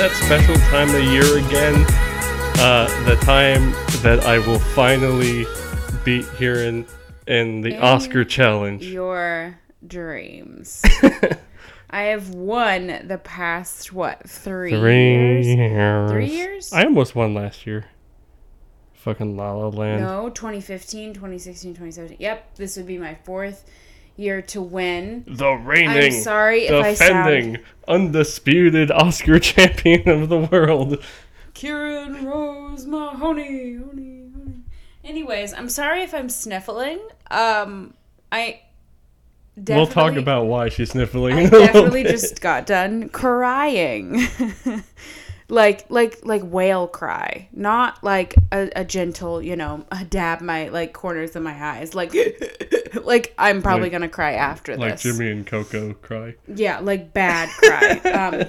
[0.00, 1.84] that special time of year again.
[2.58, 3.70] Uh, the time
[4.02, 5.44] that I will finally
[6.06, 6.86] beat here in
[7.26, 8.86] in the In Oscar challenge.
[8.86, 10.80] Your dreams.
[11.90, 15.46] I have won the past what three, Three years?
[15.46, 16.10] years.
[16.10, 16.72] Three years?
[16.72, 17.84] I almost won last year.
[18.94, 20.00] Fucking La La Land.
[20.00, 22.16] No, 2015, 2016, 2017.
[22.18, 23.68] Yep, this would be my fourth
[24.20, 25.24] year to win.
[25.26, 31.02] The reigning, I'm sorry if I defending, sound undisputed Oscar champion of the world.
[31.54, 34.62] Kieran Rose Mahoney, honey, honey.
[35.02, 37.00] Anyways, I'm sorry if I'm sniffling.
[37.30, 37.94] Um,
[38.30, 38.60] I
[39.56, 41.34] definitely, We'll talk about why she's sniffling.
[41.34, 44.28] I in a little definitely just got done crying.
[45.50, 47.48] like like like whale cry.
[47.52, 51.94] Not like a, a gentle you know a dab my like corners of my eyes.
[51.94, 52.14] Like
[53.04, 55.02] like i'm probably Like- gonna cry after like this.
[55.02, 56.34] Jimmy and Coco cry.
[56.48, 58.00] yeah like bad cry.
[58.12, 58.44] Um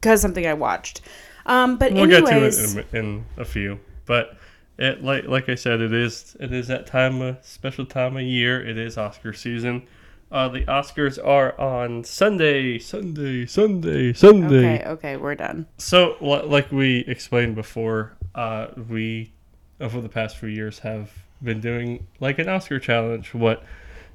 [0.00, 1.00] because something i watched.
[1.46, 4.36] Um but We'll get to it in, in a few, but
[4.78, 8.22] it like like I said, it is it is that time of special time of
[8.22, 8.60] year.
[8.66, 9.86] It is Oscar season.
[10.32, 14.78] Uh, the Oscars are on Sunday, Sunday, Sunday, Sunday.
[14.80, 19.32] okay okay we're done So, li- like we explained before, uh, we
[19.80, 21.10] over the past few years have
[21.42, 23.32] been doing like an Oscar challenge.
[23.34, 23.62] What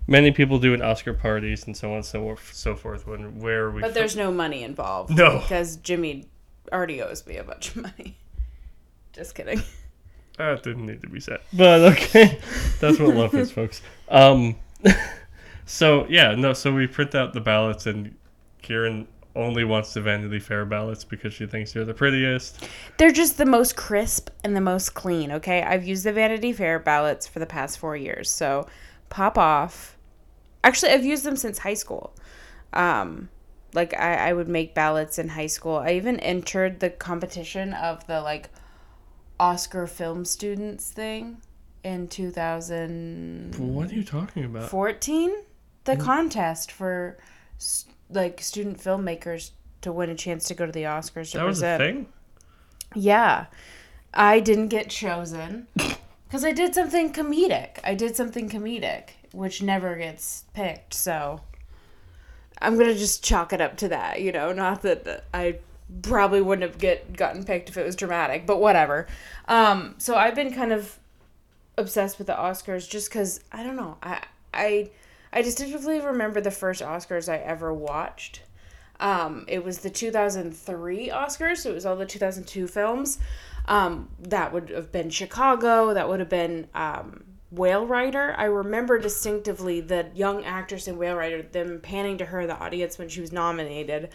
[0.07, 3.05] many people do in Oscar parties and so on and so so forth.
[3.07, 5.39] When where we but there's no money involved No.
[5.39, 6.25] because jimmy
[6.71, 8.17] already owes me a bunch of money
[9.13, 9.61] just kidding
[10.37, 11.39] That didn't need to be said.
[11.53, 12.39] But okay.
[12.79, 13.81] That's what love is, folks.
[14.09, 14.55] Um
[15.69, 18.15] so yeah, no, so we print out the ballots and
[18.63, 22.67] Kieran only wants the Vanity Fair ballots because she thinks they're the prettiest.
[22.97, 25.61] They're just the most crisp and the most clean, okay?
[25.61, 28.31] I've used the Vanity Fair ballots for the past four years.
[28.31, 28.67] So
[29.09, 29.95] pop off.
[30.63, 32.15] Actually, I've used them since high school.
[32.73, 33.29] Um,
[33.73, 35.75] like, I, I would make ballots in high school.
[35.75, 38.49] I even entered the competition of the, like,
[39.39, 41.37] Oscar film students thing
[41.83, 43.55] in 2000.
[43.57, 44.69] What are you talking about?
[45.89, 47.17] The contest for,
[48.09, 49.51] like, student filmmakers
[49.81, 52.07] to win a chance to go to the Oscars to That was a present.
[52.91, 53.01] thing?
[53.01, 53.45] Yeah.
[54.13, 55.67] I didn't get chosen
[56.27, 57.79] because I did something comedic.
[57.83, 60.93] I did something comedic, which never gets picked.
[60.93, 61.41] So
[62.61, 65.59] I'm to just chalk it up to that, you know, not that I
[66.01, 69.07] probably wouldn't have get gotten picked if it was dramatic, but whatever.
[69.47, 70.97] Um, so I've been kind of
[71.77, 73.97] obsessed with the Oscars just cuz I don't know.
[74.03, 74.23] I
[74.53, 74.89] I
[75.31, 78.41] I distinctly remember the first Oscars I ever watched.
[78.99, 83.19] Um, it was the 2003 Oscars, so it was all the 2002 films.
[83.67, 85.93] Um, that would have been Chicago.
[85.93, 88.35] That would have been um, Whale Rider.
[88.37, 92.97] I remember distinctively the young actress in Whale Rider, them panning to her the audience
[92.97, 94.09] when she was nominated,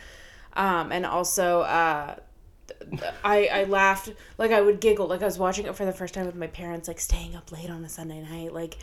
[0.54, 2.16] um, and also uh,
[3.24, 6.14] I I laughed like I would giggle like I was watching it for the first
[6.14, 8.76] time with my parents, like staying up late on a Sunday night, like,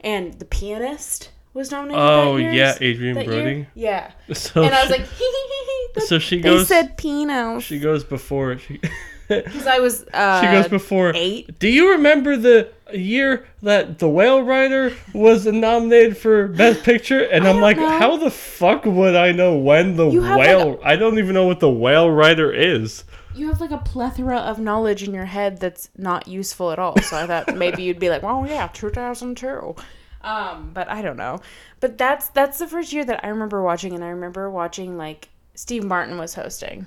[0.00, 2.00] and the pianist was nominated.
[2.02, 3.50] Oh yeah, Adrien Brody.
[3.50, 3.66] year.
[3.74, 4.12] Yeah.
[4.34, 5.06] So And I was like,
[6.06, 7.60] so she they goes said Pino.
[7.60, 8.80] she goes before she
[9.28, 11.58] Because I was uh, she goes before eight.
[11.58, 17.24] Do you remember the year that The Whale Rider was nominated for Best Picture?
[17.24, 17.98] And I'm like, know.
[17.98, 20.80] how the fuck would I know when the You whale?
[20.82, 23.04] I don't even know what the Whale Rider is.
[23.34, 26.98] You have like a plethora of knowledge in your head that's not useful at all.
[27.02, 29.76] So I thought maybe you'd be like, "Oh yeah, 2002."
[30.20, 31.40] Um, but I don't know.
[31.80, 35.28] But that's that's the first year that I remember watching, and I remember watching like
[35.54, 36.86] Steve Martin was hosting,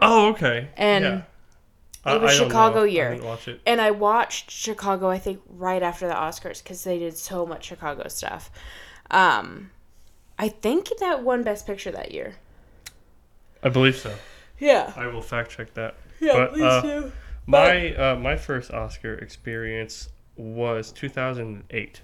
[0.00, 0.68] Oh, okay.
[0.76, 1.22] And yeah.
[2.04, 2.82] I- it was I Chicago.
[2.82, 3.12] I year.
[3.46, 3.60] it.
[3.66, 5.10] and I watched Chicago.
[5.10, 8.50] I think right after the Oscars because they did so much Chicago stuff.
[9.10, 9.70] Um,
[10.38, 12.36] I think that won Best Picture that year.
[13.62, 14.14] I believe so.
[14.58, 14.92] Yeah.
[14.96, 15.96] I will fact check that.
[16.20, 17.12] Yeah, But, please uh, do.
[17.46, 22.00] My uh, my first Oscar experience was 2008.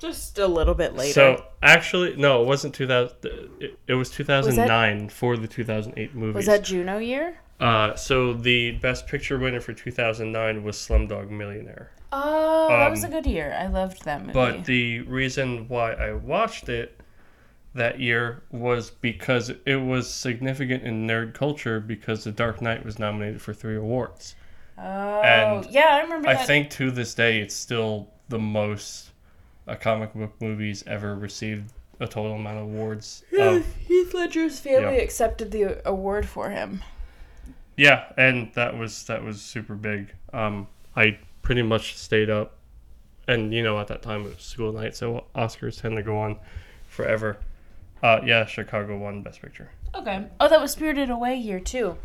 [0.00, 1.12] Just a little bit later.
[1.12, 3.16] So actually, no, it wasn't 2000.
[3.60, 6.32] It, it was 2009 for the 2008 movie.
[6.36, 7.38] was that Juno year?
[7.60, 11.90] Uh, so the best picture winner for 2009 was Slumdog Millionaire.
[12.12, 13.54] Oh, that was a Um, good year.
[13.56, 14.32] I loved that movie.
[14.32, 16.98] But the reason why I watched it
[17.74, 22.98] that year was because it was significant in nerd culture because The Dark Knight was
[22.98, 24.34] nominated for three awards.
[24.78, 26.46] oh, and yeah, I remember I that.
[26.46, 29.09] think to this day it's still the most
[29.66, 33.24] a comic book movies ever received a total amount of awards.
[33.38, 35.02] Of, Heath Ledger's family Yeah.
[35.02, 36.82] accepted the award for him.
[37.76, 40.12] yeah, and that was that was super big.
[40.32, 40.66] Um,
[40.96, 42.56] I pretty much stayed up,
[43.28, 46.18] and you know at that time it was school night, so Oscars tend to go
[46.18, 46.38] on
[46.88, 47.38] forever.
[48.02, 49.70] Uh, yeah, Chicago won Best Picture.
[49.94, 50.24] Okay.
[50.40, 51.96] Oh, that was Spirited Away year too.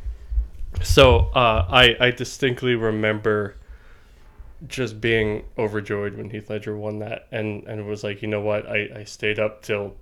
[0.84, 3.56] So uh, I I distinctly remember
[4.68, 8.68] just being overjoyed when Heath Ledger won that, and and was like, you know what,
[8.68, 9.96] I I stayed up till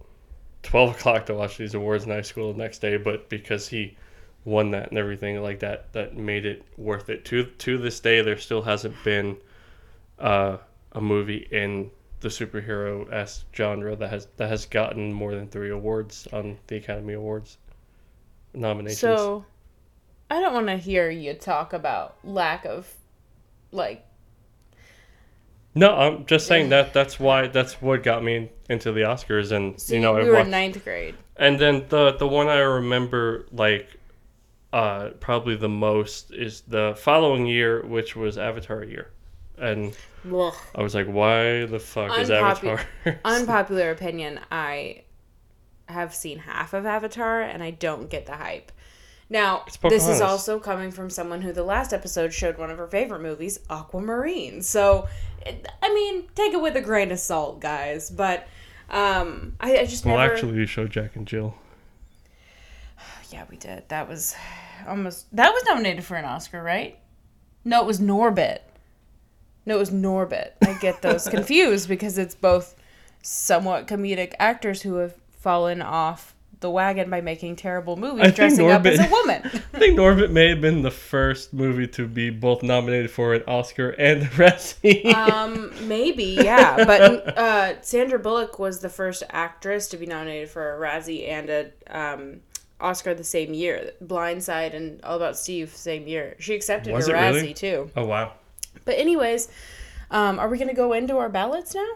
[0.61, 3.97] twelve o'clock to watch these awards in high school the next day, but because he
[4.45, 7.25] won that and everything like that, that made it worth it.
[7.25, 9.37] To to this day, there still hasn't been
[10.19, 10.57] uh,
[10.91, 11.89] a movie in
[12.19, 16.77] the superhero s genre that has that has gotten more than three awards on the
[16.77, 17.57] Academy Awards
[18.53, 18.99] nominations.
[18.99, 19.45] So,
[20.29, 22.91] I don't want to hear you talk about lack of,
[23.71, 24.05] like,
[25.75, 29.79] no, I'm just saying that that's why that's what got me into the Oscars, and
[29.79, 31.15] see, you know, we were watched, in ninth grade.
[31.37, 33.87] and then the the one I remember like
[34.71, 39.11] uh probably the most is the following year, which was Avatar year,
[39.57, 39.95] and
[40.31, 40.53] Ugh.
[40.75, 43.19] I was like, why the fuck is Unpopu- Avatar?
[43.25, 44.39] Unpopular opinion.
[44.51, 45.03] I
[45.87, 48.71] have seen half of Avatar, and I don't get the hype.
[49.29, 52.87] Now, this is also coming from someone who the last episode showed one of her
[52.87, 54.61] favorite movies, Aquamarine.
[54.61, 55.07] So,
[55.45, 58.09] it, I mean, take it with a grain of salt, guys.
[58.11, 58.47] But
[58.89, 60.33] um, I, I just well, never.
[60.33, 61.55] actually, you showed Jack and Jill.
[63.31, 63.89] Yeah, we did.
[63.89, 64.35] That was
[64.87, 66.99] almost that was nominated for an Oscar, right?
[67.65, 68.59] No, it was Norbit.
[69.65, 70.51] No, it was Norbit.
[70.61, 72.75] I get those confused because it's both
[73.23, 76.32] somewhat comedic actors who have fallen off
[76.63, 79.41] the wagon by making terrible movies I dressing up as a Norbit- woman.
[79.73, 83.43] I think Norbit may have been the first movie to be both nominated for an
[83.47, 85.13] Oscar and a Razzie.
[85.13, 86.83] um, maybe, yeah.
[86.83, 91.49] But uh, Sandra Bullock was the first actress to be nominated for a Razzie and
[91.49, 92.41] a um,
[92.81, 93.91] Oscar the same year.
[94.03, 96.35] Blindside and All About Steve same year.
[96.39, 97.53] She accepted Was her Razzie really?
[97.53, 97.91] too.
[97.95, 98.33] oh wow.
[98.85, 99.49] But anyways,
[100.09, 101.87] um, are we gonna go into our ballots now?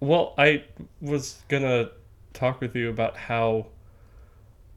[0.00, 0.64] Well, I
[1.00, 1.90] was gonna
[2.32, 3.66] talk with you about how,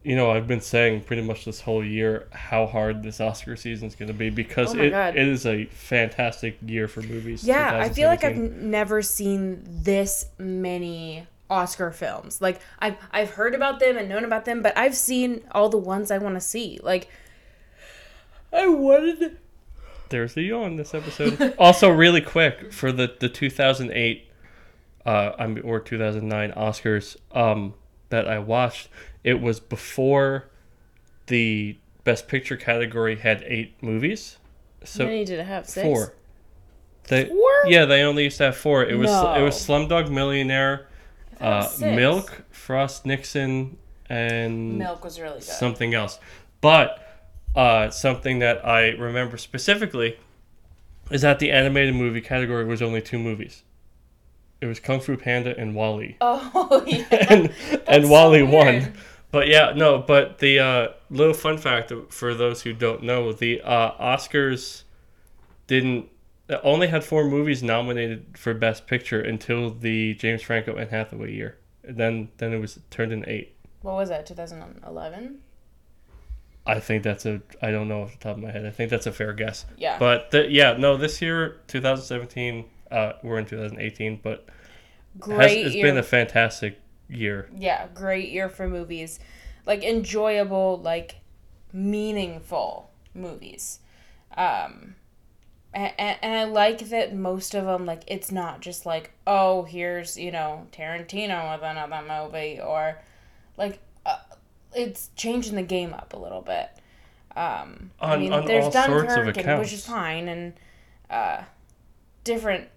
[0.04, 3.88] you know, I've been saying pretty much this whole year how hard this Oscar season
[3.88, 5.16] is gonna be because Oh it, God.
[5.16, 7.44] it is a fantastic year for movies.
[7.44, 12.42] Yeah, I feel like I've n- never seen this many Oscar films.
[12.42, 15.78] Like I've I've heard about them and known about them, but I've seen all the
[15.78, 16.80] ones I want to see.
[16.84, 17.08] Like
[18.54, 19.38] I wanted.
[20.10, 21.56] There's the yawn this episode.
[21.60, 24.25] also, really quick for the the 2008,
[25.06, 25.32] uh,
[25.64, 27.74] or 2009 Oscars, um,
[28.10, 28.90] that I watched.
[29.24, 30.50] It was before
[31.28, 34.38] the Best Picture category had eight movies.
[34.84, 35.68] So many did it have?
[35.68, 35.84] Six.
[35.84, 36.14] four.
[37.08, 37.52] They, Four?
[37.68, 38.84] Yeah, they only used to have four.
[38.84, 40.88] It was it was Slumdog Millionaire,
[41.40, 41.96] I thought it uh.
[41.96, 43.78] Milk, Frost Nixon,
[44.10, 45.44] and Milk was really good.
[45.44, 46.20] something else.
[46.62, 47.00] But
[47.56, 50.18] uh, something that I remember specifically
[51.12, 53.64] is that the animated movie category was only two movies.
[54.66, 57.06] It was Kung Fu Panda and WALL-E, oh yeah.
[57.30, 57.54] and
[57.88, 58.52] and WALL-E weird.
[58.52, 58.94] won.
[59.30, 60.00] But yeah, no.
[60.00, 64.84] But the uh, little fun fact for those who don't know, the uh, Oscars
[65.68, 66.10] didn't
[66.64, 71.58] only had four movies nominated for Best Picture until the James Franco and Hathaway year.
[71.84, 73.56] And then then it was turned in eight.
[73.84, 74.26] What was that?
[74.26, 75.42] 2011.
[76.66, 77.40] I think that's a.
[77.62, 78.66] I don't know off the top of my head.
[78.66, 79.66] I think that's a fair guess.
[79.78, 80.00] Yeah.
[80.00, 82.66] But the, yeah, no, this year, 2017.
[82.92, 84.46] Uh, we're in 2018, but
[85.16, 85.86] has, Great it's year.
[85.86, 86.80] been a fantastic
[87.10, 87.50] year.
[87.56, 89.20] yeah, great year for movies.
[89.66, 91.16] Like enjoyable, like
[91.74, 93.80] meaningful movies.
[94.38, 94.96] Um
[95.74, 100.18] and, and I like that most of them like it's not just like oh here's
[100.18, 102.98] you know Tarantino with another movie or
[103.58, 104.18] like uh,
[104.74, 106.70] it's changing the game up a little bit.
[107.36, 110.54] Um, I On- mean, on there's all sorts of Dunkirk, and, which is fine, and
[111.10, 111.42] uh,
[112.24, 112.70] different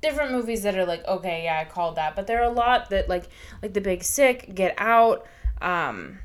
[0.00, 2.88] different movies that are like okay yeah i called that but there are a lot
[2.90, 3.24] that like
[3.62, 5.26] like the big sick get out
[5.60, 6.18] um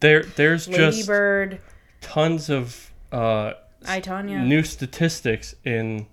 [0.00, 1.60] There, there's lady just bird.
[2.00, 3.54] tons of uh,
[3.86, 4.44] i Tonya.
[4.46, 6.06] new statistics in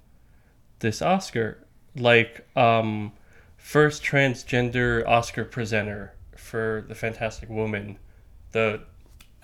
[0.79, 1.59] this Oscar,
[1.95, 3.11] like um,
[3.57, 7.97] first transgender Oscar presenter for the Fantastic Woman,
[8.51, 8.81] the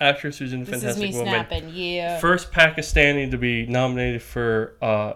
[0.00, 1.32] actress who's in this is Fantastic me Woman.
[1.32, 2.18] snapping yeah.
[2.18, 5.12] First Pakistani to be nominated for uh,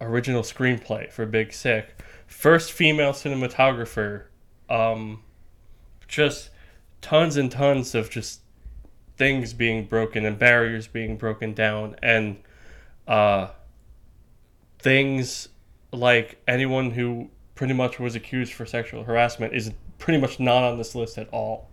[0.00, 1.96] original screenplay for Big Sick.
[2.26, 4.24] First female cinematographer.
[4.68, 5.22] Um,
[6.08, 6.50] just
[7.00, 8.40] tons and tons of just
[9.16, 12.38] things being broken and barriers being broken down and
[13.06, 13.48] uh,
[14.78, 15.48] things
[15.92, 20.78] like anyone who pretty much was accused for sexual harassment is pretty much not on
[20.78, 21.68] this list at all.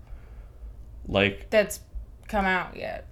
[1.08, 1.80] Like, that's
[2.28, 3.08] come out yet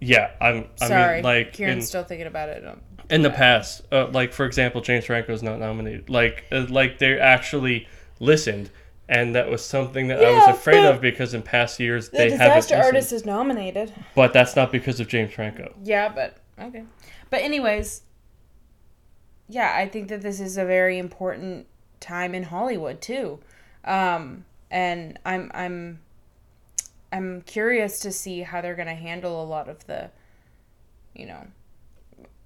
[0.00, 0.68] yeah, I'm.
[0.80, 4.08] I sorry mean, like kieran's in, still thinking about it Um, in the past, uh,
[4.08, 6.10] like for example, James Franco's not nominated.
[6.10, 7.88] Like, uh, like they actually
[8.20, 8.70] listened,
[9.08, 12.10] and that was something that I was Yeah, afraid but of because in past years
[12.10, 12.38] The they haven't.
[12.38, 12.84] disaster listened.
[12.84, 13.92] artist is nominated.
[14.14, 15.74] But that's not because of James Franco.
[15.82, 16.84] Yeah, but okay.
[17.30, 18.02] But anyways,
[19.48, 21.66] yeah, I think that this is a very important
[22.00, 23.38] time in Hollywood too.
[23.84, 26.00] Um and I'm I'm
[27.10, 30.10] I'm curious to see how they're going to handle a lot of the
[31.14, 31.46] you know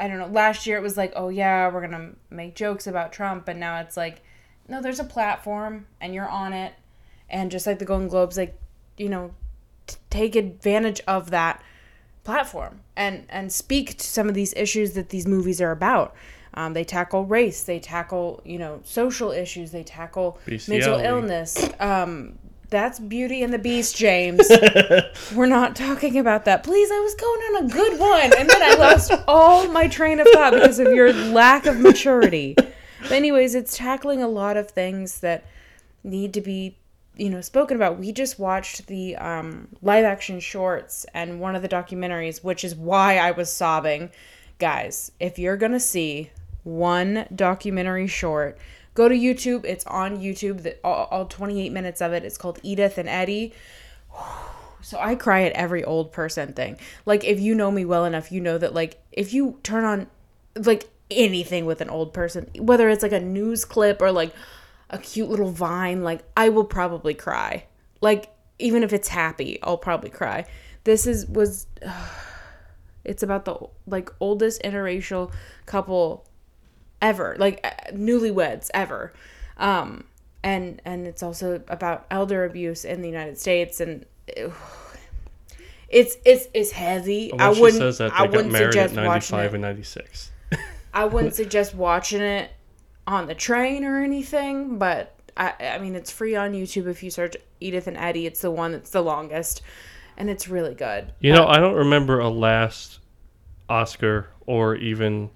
[0.02, 0.26] I don't know.
[0.26, 3.60] Last year it was like, "Oh yeah, we're going to make jokes about Trump." And
[3.60, 4.20] now it's like,
[4.66, 6.74] "No, there's a platform and you're on it."
[7.30, 8.58] And just like the Golden Globes like,
[8.96, 9.32] you know,
[9.86, 11.62] t- take advantage of that
[12.24, 16.16] platform and and speak to some of these issues that these movies are about.
[16.54, 20.36] Um, they tackle race, they tackle you know social issues, they tackle
[20.68, 21.70] mental illness.
[21.78, 22.40] Um,
[22.72, 24.50] that's Beauty and the Beast, James.
[25.34, 26.64] We're not talking about that.
[26.64, 30.18] Please, I was going on a good one, and then I lost all my train
[30.18, 32.56] of thought because of your lack of maturity.
[32.56, 35.44] But anyways, it's tackling a lot of things that
[36.02, 36.76] need to be
[37.14, 41.60] you know spoken about we just watched the um, live action shorts and one of
[41.60, 44.10] the documentaries which is why i was sobbing
[44.58, 46.30] guys if you're gonna see
[46.64, 48.56] one documentary short
[48.94, 52.58] go to youtube it's on youtube the, all, all 28 minutes of it it's called
[52.62, 53.52] edith and eddie
[54.82, 56.76] so I cry at every old person thing.
[57.06, 60.06] Like if you know me well enough, you know that like if you turn on
[60.56, 64.34] like anything with an old person, whether it's like a news clip or like
[64.90, 67.66] a cute little vine, like I will probably cry.
[68.00, 70.46] Like even if it's happy, I'll probably cry.
[70.84, 71.66] This is was
[73.04, 73.56] it's about the
[73.86, 75.32] like oldest interracial
[75.64, 76.26] couple
[77.02, 79.12] ever, like uh, newlyweds ever.
[79.58, 80.04] Um
[80.42, 84.06] and and it's also about elder abuse in the United States and
[85.88, 87.32] it's it's it's heavy.
[87.38, 89.54] I wouldn't says that I got wouldn't married suggest watching 95 it.
[89.54, 90.30] and 96.
[90.94, 92.50] I wouldn't suggest watching it
[93.06, 97.10] on the train or anything, but I I mean it's free on YouTube if you
[97.10, 98.26] search Edith and Eddie.
[98.26, 99.62] It's the one that's the longest
[100.16, 101.12] and it's really good.
[101.20, 103.00] You know, I don't remember a last
[103.68, 105.30] Oscar or even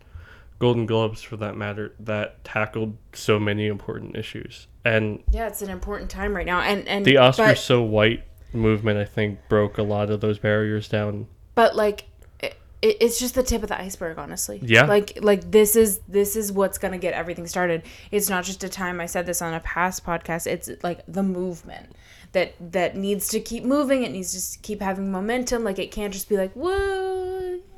[0.59, 4.67] Golden Globes for that matter that tackled so many important issues.
[4.85, 6.61] And Yeah, it's an important time right now.
[6.61, 10.39] And and the Oscars but, so white movement I think broke a lot of those
[10.39, 11.27] barriers down.
[11.55, 12.07] but like
[12.41, 14.87] it, it- it's just the tip of the iceberg honestly Yeah.
[14.87, 18.69] like like this is this is what's gonna get everything started it's not just a
[18.69, 21.93] time i said this on a past podcast it's like the movement
[22.33, 26.13] that that needs to keep moving it needs to keep having momentum like it can't
[26.15, 27.76] just be like whoa yeah, we're gonna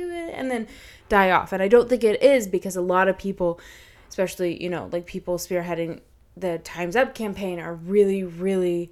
[0.00, 0.66] do it and then
[1.08, 3.60] die off and i don't think it is because a lot of people
[4.08, 6.00] especially you know like people spearheading
[6.36, 8.90] the times up campaign are really really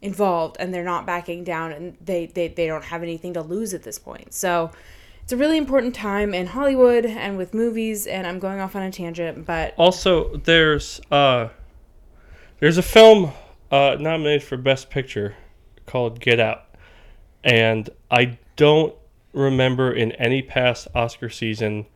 [0.00, 3.72] involved and they're not backing down and they, they they don't have anything to lose
[3.72, 4.70] at this point so
[5.22, 8.82] it's a really important time in hollywood and with movies and i'm going off on
[8.82, 11.48] a tangent but Also, there's uh
[12.58, 13.32] there's a film
[13.70, 15.36] uh nominated for best picture
[15.86, 16.64] called Get Out.
[17.44, 18.94] And I don't
[19.32, 21.86] remember in any past Oscar season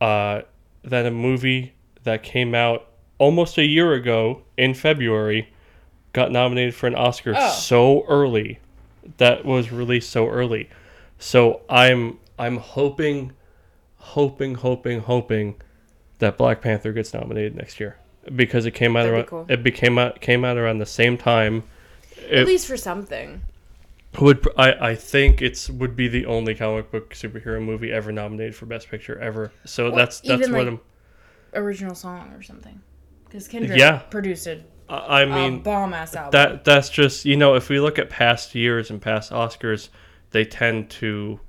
[0.00, 0.42] uh
[0.84, 5.48] that a movie that came out almost a year ago in February
[6.12, 7.50] got nominated for an Oscar Oh.
[7.52, 8.58] so early
[9.18, 10.68] that was released so early.
[11.18, 13.32] So I'm I'm hoping
[13.96, 15.54] hoping hoping hoping
[16.18, 17.96] that Black Panther gets nominated next year
[18.34, 19.46] because it came out That'd be around cool.
[19.48, 21.62] it became out came out around the same time.
[22.26, 23.42] at It least for something
[24.20, 28.54] would I I think it's would be the only comic book superhero movie ever nominated
[28.54, 29.52] for best picture ever.
[29.64, 30.80] So Well, that's that's what like, I'm
[31.54, 32.80] original song or something
[33.24, 33.98] because kendrick Yeah.
[33.98, 37.98] produced it I mean bomb ass album that that's just you know if we look
[37.98, 39.88] at past years and past Oscars,
[40.30, 41.40] they tend to,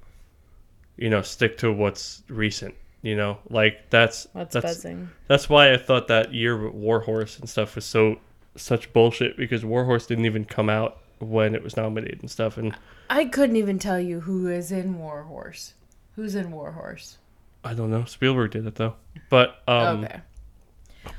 [0.96, 2.76] you know, stick to what's recent.
[3.02, 7.38] You know, like that's what's that's buzzing that's why I thought that year with Warhorse
[7.38, 8.20] and stuff was so
[8.56, 11.00] such bullshit because Warhorse didn't even come out
[11.30, 12.58] when it was nominated and stuff.
[12.58, 12.76] And
[13.10, 15.74] i couldn't even tell you who is in warhorse
[16.16, 17.18] who's in warhorse
[17.66, 18.96] I don't know, Spielberg did it though.
[19.30, 20.22] But um, okay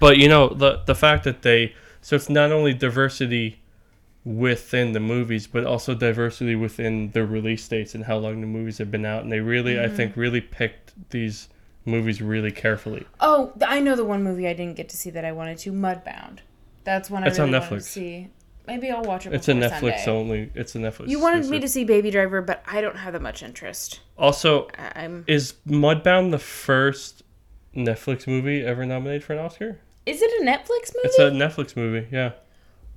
[0.01, 3.61] But you know the the fact that they so it's not only diversity
[4.25, 8.79] within the movies, but also diversity within the release dates and how long the movies
[8.79, 11.49] have been out, and they really I think really picked these
[11.85, 13.07] movies really carefully.
[13.21, 15.73] Oh, I know the one movie I didn't get to see that I wanted to,
[15.73, 16.39] Mudbound.
[16.85, 17.83] That's one I It's on really wanted to Netflix.
[17.85, 18.29] see.
[18.67, 19.35] Maybe I'll watch it.
[19.35, 20.11] It's a Netflix Sunday.
[20.11, 20.51] only.
[20.55, 21.09] It's a Netflix.
[21.09, 24.01] You wanted me to see Baby Driver, but I don't have that much interest.
[24.17, 25.25] Also, I- I'm.
[25.27, 27.23] is Mudbound the first
[27.77, 29.79] Netflix movie ever nominated for an Oscar?
[30.07, 31.05] Is it a Netflix movie?
[31.05, 32.07] It's a Netflix movie.
[32.11, 32.33] Yeah.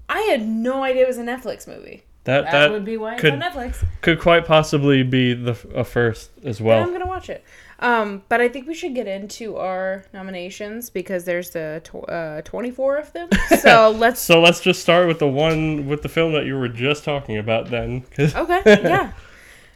[0.09, 2.03] I had no idea it was a Netflix movie.
[2.24, 3.83] That That, that would be why could- it's on Netflix.
[4.01, 6.83] could quite possibly be the f- a first as and well.
[6.83, 7.43] I'm gonna watch it.
[7.79, 12.41] Um, but I think we should get into our nominations because there's the tw- uh,
[12.41, 13.29] 24 of them.
[13.60, 14.19] So let's.
[14.19, 17.38] So let's just start with the one with the film that you were just talking
[17.38, 18.03] about then.
[18.19, 19.12] Okay, yeah.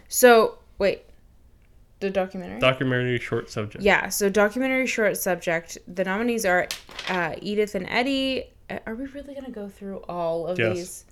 [0.07, 1.03] So wait,
[1.99, 2.59] the documentary.
[2.59, 3.83] documentary short subject.
[3.83, 4.09] yeah.
[4.09, 5.77] So documentary short subject.
[5.87, 6.67] The nominees are
[7.07, 8.45] uh, Edith and Eddie.
[8.69, 10.75] Uh, Are we really gonna go through all of Yes.
[10.75, 11.05] these?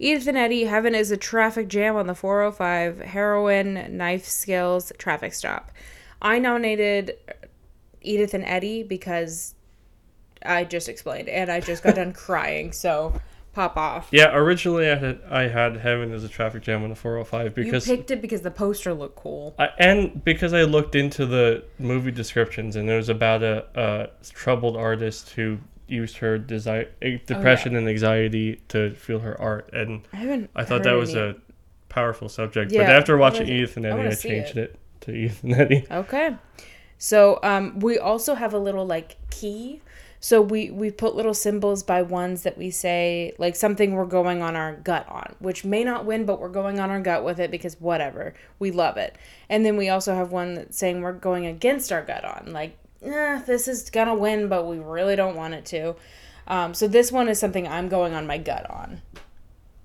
[0.00, 5.32] Edith and Eddie, Heaven is a traffic jam on the 405, Heroin, Knife Skills, Traffic
[5.32, 5.72] Stop.
[6.20, 7.16] I nominated
[8.00, 9.54] Edith and Eddie because
[10.44, 13.20] I just explained and I just got done crying, so
[13.52, 14.08] pop off.
[14.10, 17.88] Yeah, originally I had I had Heaven as a traffic jam on the 405 because
[17.88, 19.54] you picked it because the poster looked cool.
[19.58, 24.08] I, and because I looked into the movie descriptions and it was about a, a
[24.30, 25.58] troubled artist who
[25.88, 30.50] used her desi- eh, depression and anxiety to feel her art and I haven't.
[30.54, 31.36] I thought that was any- a
[31.88, 32.70] powerful subject.
[32.72, 34.70] Yeah, but after watching Edith and Eddie, wanna I, changed it.
[34.74, 34.78] it.
[35.08, 36.36] To Okay.
[36.98, 39.80] So um, we also have a little like key.
[40.20, 44.42] So we we put little symbols by ones that we say like something we're going
[44.42, 47.38] on our gut on, which may not win, but we're going on our gut with
[47.38, 49.16] it because whatever we love it.
[49.48, 52.76] And then we also have one that's saying we're going against our gut on, like
[53.02, 55.94] eh, this is gonna win, but we really don't want it to.
[56.48, 59.02] Um, so this one is something I'm going on my gut on.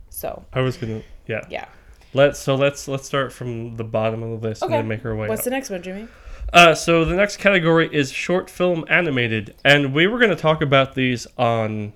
[0.10, 1.42] So I was gonna yeah.
[1.48, 1.68] yeah.
[2.13, 4.74] Let's so let's let's start from the bottom of the list Okay.
[4.74, 5.46] and then make our way What's up.
[5.46, 6.08] the next one, Jimmy?
[6.51, 10.62] Uh, so the next category is short film animated, and we were going to talk
[10.62, 11.93] about these on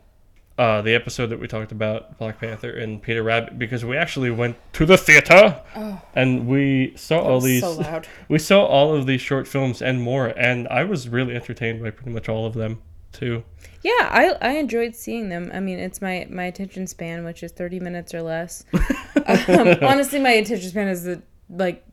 [0.57, 4.31] uh, the episode that we talked about Black Panther and Peter Rabbit because we actually
[4.31, 7.61] went to the theater Oh, and we saw all these.
[7.61, 8.07] so loud.
[8.29, 11.91] we saw all of these short films and more, and I was really entertained by
[11.91, 12.81] pretty much all of them
[13.17, 13.43] too.
[13.83, 15.51] Yeah, I I enjoyed seeing them.
[15.53, 18.65] I mean, it's my my attention span, which is thirty minutes or less.
[18.73, 21.85] um, honestly, my attention span is the like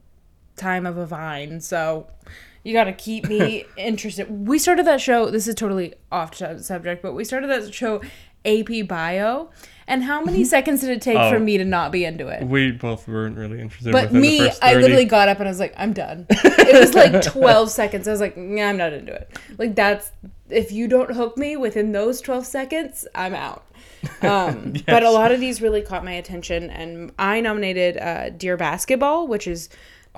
[0.56, 2.06] time of a vine, so
[2.62, 4.46] you got to keep me interested.
[4.46, 5.30] We started that show.
[5.30, 8.00] This is totally off subject, but we started that show
[8.44, 9.50] AP Bio,
[9.86, 11.30] and how many seconds did it take Oh.
[11.30, 12.46] for me to not be into it?
[12.46, 13.92] We both weren't really interested.
[13.92, 16.26] But me, the first I literally got up and I was like, I'm done.
[16.30, 18.08] It was like 12 seconds.
[18.08, 19.36] I was like, nah, I'm not into it.
[19.58, 20.10] Like, that's,
[20.48, 23.64] if you don't hook me within those 12 seconds, I'm out.
[24.22, 26.68] Um, But a lot of these really caught my attention.
[26.70, 29.68] And I nominated uh, Dear Basketball, which is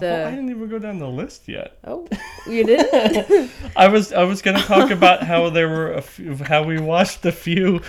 [0.02, 1.78] Oh, I didn't even go down the list yet.
[1.84, 2.06] Oh,
[2.46, 3.48] you did?
[3.76, 7.24] I was I was gonna talk about how there were a few, how we watched
[7.24, 7.80] a few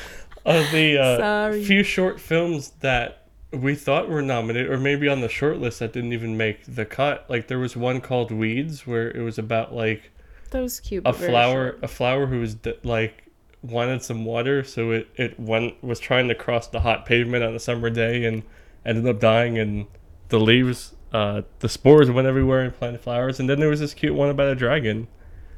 [0.47, 5.29] of the uh, few short films that we thought were nominated or maybe on the
[5.29, 7.25] short list that didn't even make the cut.
[7.29, 10.11] Like there was one called Weeds where it was about like
[10.51, 11.03] that was cute.
[11.05, 11.83] a flower short.
[11.83, 13.23] a flower who was d- like
[13.63, 17.53] wanted some water so it it went was trying to cross the hot pavement on
[17.55, 18.43] a summer day and
[18.85, 19.87] ended up dying and
[20.29, 23.93] the leaves uh the spores went everywhere and planted flowers and then there was this
[23.93, 25.07] cute one about a dragon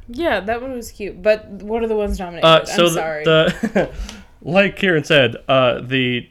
[0.07, 1.21] Yeah, that one was cute.
[1.21, 2.43] But what are the ones nominated?
[2.45, 3.23] Uh, so I'm the, sorry.
[3.25, 3.89] the
[4.41, 6.29] like Kieran said, uh, the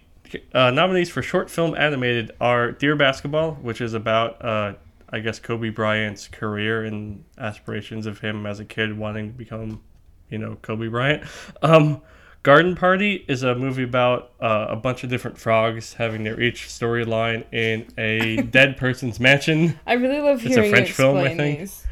[0.52, 4.74] uh, nominees for short film animated are Dear Basketball, which is about uh,
[5.10, 9.80] I guess Kobe Bryant's career and aspirations of him as a kid wanting to become,
[10.28, 11.24] you know, Kobe Bryant.
[11.62, 12.02] Um,
[12.42, 16.68] Garden Party is a movie about uh, a bunch of different frogs having their each
[16.68, 19.78] storyline in a dead person's mansion.
[19.86, 21.60] I really love it's a French film, I think.
[21.60, 21.84] these.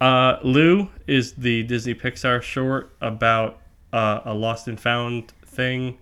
[0.00, 3.60] Uh, Lou is the Disney Pixar short about
[3.92, 5.98] uh, a lost and found thing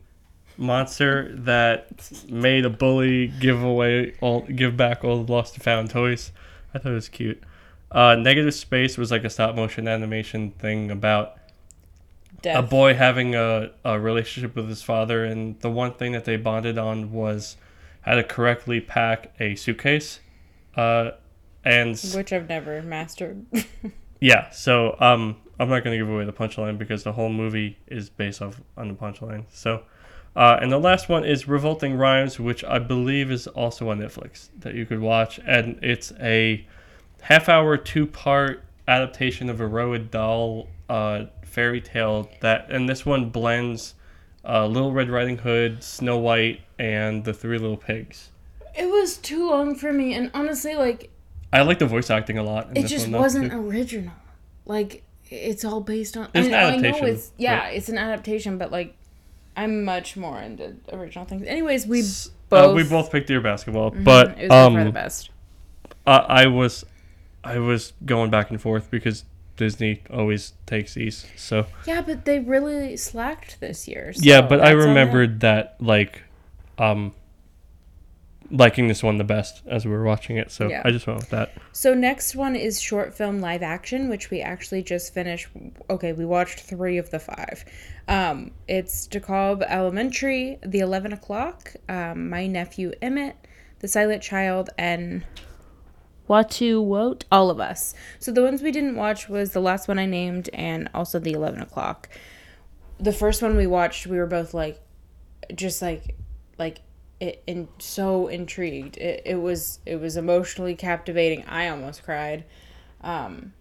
[0.57, 1.88] monster that
[2.29, 6.33] made a bully give away all give back all the lost and found toys.
[6.75, 7.43] I thought it was cute.
[7.91, 11.37] Uh, Negative Space was like a stop motion animation thing about
[12.45, 16.37] a boy having a, a relationship with his father, and the one thing that they
[16.37, 17.57] bonded on was
[18.03, 20.21] how to correctly pack a suitcase.
[20.77, 21.12] Uh,
[21.65, 23.45] and Which I've never mastered.
[24.21, 27.79] yeah, so um, I'm not going to give away the punchline because the whole movie
[27.87, 29.44] is based off on the punchline.
[29.53, 29.83] So,
[30.35, 34.48] uh, and the last one is Revolting Rhymes, which I believe is also on Netflix
[34.59, 36.66] that you could watch, and it's a
[37.22, 43.94] half-hour, two-part adaptation of a Roald Dahl uh, fairy tale that, and this one blends
[44.44, 48.31] uh, Little Red Riding Hood, Snow White, and the Three Little Pigs.
[48.75, 51.11] It was too long for me, and honestly, like
[51.53, 52.70] I like the voice acting a lot.
[52.70, 53.68] In it this just one, though, wasn't too.
[53.68, 54.14] original.
[54.64, 56.29] Like it's all based on.
[56.35, 58.95] It's I, an know- I know adaptation, it's yeah, it's an adaptation, but like
[59.57, 61.47] I'm much more into original things.
[61.47, 62.03] Anyways, we
[62.49, 65.31] both Uh, we both picked Dear Basketball, Mhm, but it was far the um, best.
[66.07, 66.85] I, I was,
[67.45, 69.25] I was going back and forth because
[69.57, 71.27] Disney always takes these.
[71.37, 74.12] So Yeah, but they really slacked this year.
[74.16, 76.23] yeah, but I remembered that like,
[76.79, 77.14] um,
[78.53, 80.51] liking this one the best as we were watching it.
[80.51, 80.83] So Yeah.
[80.85, 81.53] I just went with that.
[81.73, 85.49] So next one is short film live action, which we actually just finished.
[85.88, 87.65] Okay, we watched three of the five.
[88.09, 93.37] Um, it's DeKalb Elementary, The Eleven O'clock, um, My Nephew Emmett,
[93.79, 95.25] The Silent Child, and
[96.29, 97.95] Watu Wote, all of us.
[98.19, 101.33] So the ones we didn't watch was the last one I named, and also The
[101.33, 102.11] Eleven O'clock.
[103.01, 104.79] The first one we watched, we were both like,
[105.55, 106.17] just like,
[106.59, 106.83] like
[107.22, 108.96] it, and so intrigued.
[108.98, 111.44] It, it was it was emotionally captivating.
[111.44, 112.44] I almost cried.
[113.00, 113.52] Um,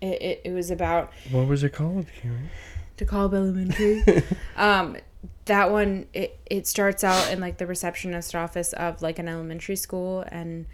[0.00, 2.06] it, it, it was about What was it called?
[2.20, 2.50] Kieran?
[2.96, 4.24] DeKalb Elementary.
[4.56, 4.96] um,
[5.44, 9.76] that one it, it starts out in like the receptionist office of like an elementary
[9.76, 10.66] school and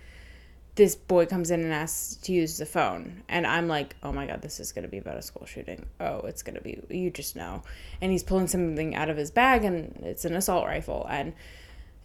[0.75, 4.27] this boy comes in and asks to use the phone and i'm like oh my
[4.27, 6.83] god this is going to be about a school shooting oh it's going to be
[6.91, 7.63] you just know
[8.01, 11.33] and he's pulling something out of his bag and it's an assault rifle and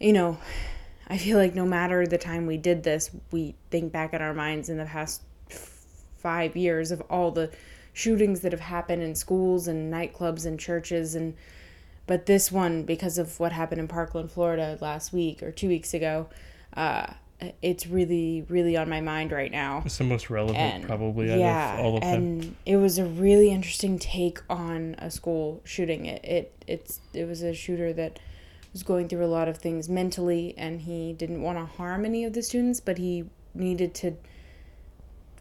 [0.00, 0.38] you know
[1.08, 4.34] i feel like no matter the time we did this we think back in our
[4.34, 5.22] minds in the past
[6.18, 7.50] five years of all the
[7.92, 11.34] shootings that have happened in schools and nightclubs and churches and
[12.06, 15.92] but this one because of what happened in parkland florida last week or two weeks
[15.94, 16.26] ago
[16.76, 17.06] uh,
[17.62, 21.38] it's really really on my mind right now It's the most relevant, and probably, out
[21.38, 22.14] yeah of all of them.
[22.14, 27.26] and it was a really interesting take on a school shooting it it it's it
[27.26, 28.20] was a shooter that
[28.72, 32.24] was going through a lot of things mentally and he didn't want to harm any
[32.24, 34.16] of the students but he needed to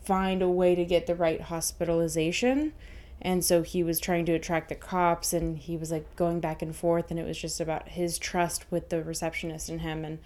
[0.03, 2.73] find a way to get the right hospitalization
[3.21, 6.61] and so he was trying to attract the cops and he was like going back
[6.61, 10.19] and forth and it was just about his trust with the receptionist and him and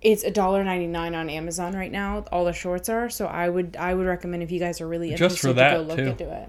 [0.00, 2.24] it's a dollar ninety nine on Amazon right now.
[2.30, 5.10] All the shorts are, so I would I would recommend if you guys are really
[5.10, 6.04] Just interested for that, to go look too.
[6.04, 6.48] into it.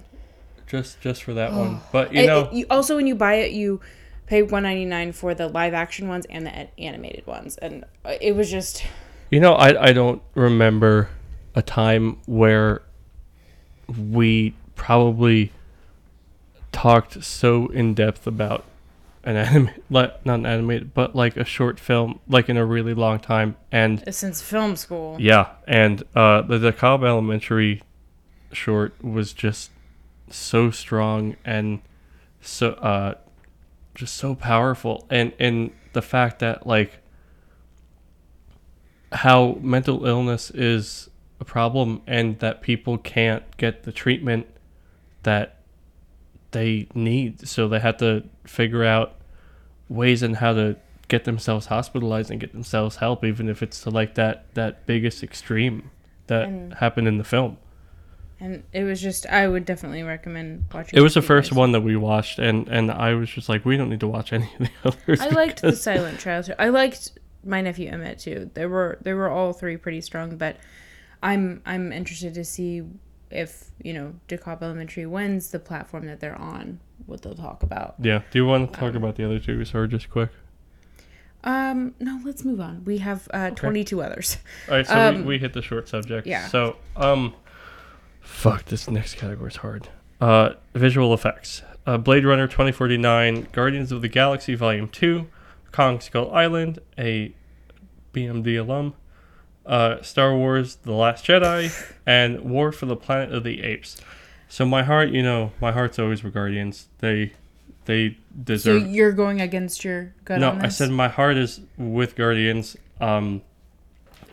[0.68, 1.80] Just just for that one.
[1.92, 3.82] But you It- know, it- you, also when you buy it, you
[4.30, 8.14] pay one ninety nine for the live action ones and the animated ones, and uh,
[8.22, 8.84] it was just
[9.30, 11.10] You know, I I don't remember
[11.56, 12.84] a time where
[13.98, 15.52] we probably
[16.72, 18.64] talked so in depth about
[19.24, 22.94] an anime, like not an animated, but like a short film, like in a really
[22.94, 23.58] long time.
[23.72, 25.18] And since film school.
[25.20, 27.82] yeah, and uh, the DeKalb Elementary
[28.52, 29.72] short was just
[30.30, 31.82] so strong and
[32.42, 33.16] so uh,
[34.00, 37.00] just so powerful, and and the fact that like
[39.12, 41.10] how mental illness is
[41.40, 44.46] a problem and that people can't get the treatment
[45.24, 45.58] that
[46.52, 47.48] they need.
[47.48, 49.16] So they have to figure out
[49.88, 50.76] ways and how to
[51.08, 55.24] get themselves hospitalized and get themselves help even if it's to like that that biggest
[55.24, 55.90] extreme
[56.28, 57.58] that And- happened in the film
[58.42, 60.98] And it was just I would definitely recommend watching.
[60.98, 61.58] it was the first guys.
[61.58, 64.32] one that we watched and and i was just like we don't need to watch
[64.32, 66.54] any of the others I liked the Silent too.
[66.58, 68.50] I liked my nephew Emmett too.
[68.54, 70.58] They were they were all three pretty strong, but
[71.22, 72.84] I'm I'm interested to see
[73.30, 76.80] if you know DeKalb Elementary wins the platform that they're on.
[77.06, 77.96] What they'll talk about.
[78.00, 80.30] yeah do you want to talk about the other two or just quick
[81.44, 82.84] Um, no, let's move on.
[82.86, 84.38] We have uh, 22 others.
[84.68, 86.28] All right, so Um, we, we hit the short subject.
[86.28, 86.48] yeah.
[86.48, 87.34] So, um,
[88.30, 89.90] fuck, this next category is hard.
[90.22, 91.62] Uh, visual effects.
[91.86, 95.28] Uh, Blade Runner 2049, Guardians of the Galaxy Volume 2,
[95.72, 97.34] Kong Skull Island, a
[98.14, 98.94] BMD alum,
[99.66, 101.72] uh, Star Wars The Last Jedi,
[102.06, 103.98] and War for the Planet of the Apes.
[104.48, 106.88] So my heart, you know, my heart's always with Guardians.
[107.00, 107.34] They,
[107.86, 108.84] they deserve.
[108.84, 110.66] So you're going against your gut No, on this?
[110.66, 112.76] I said my heart is with Guardians.
[113.00, 113.42] Um,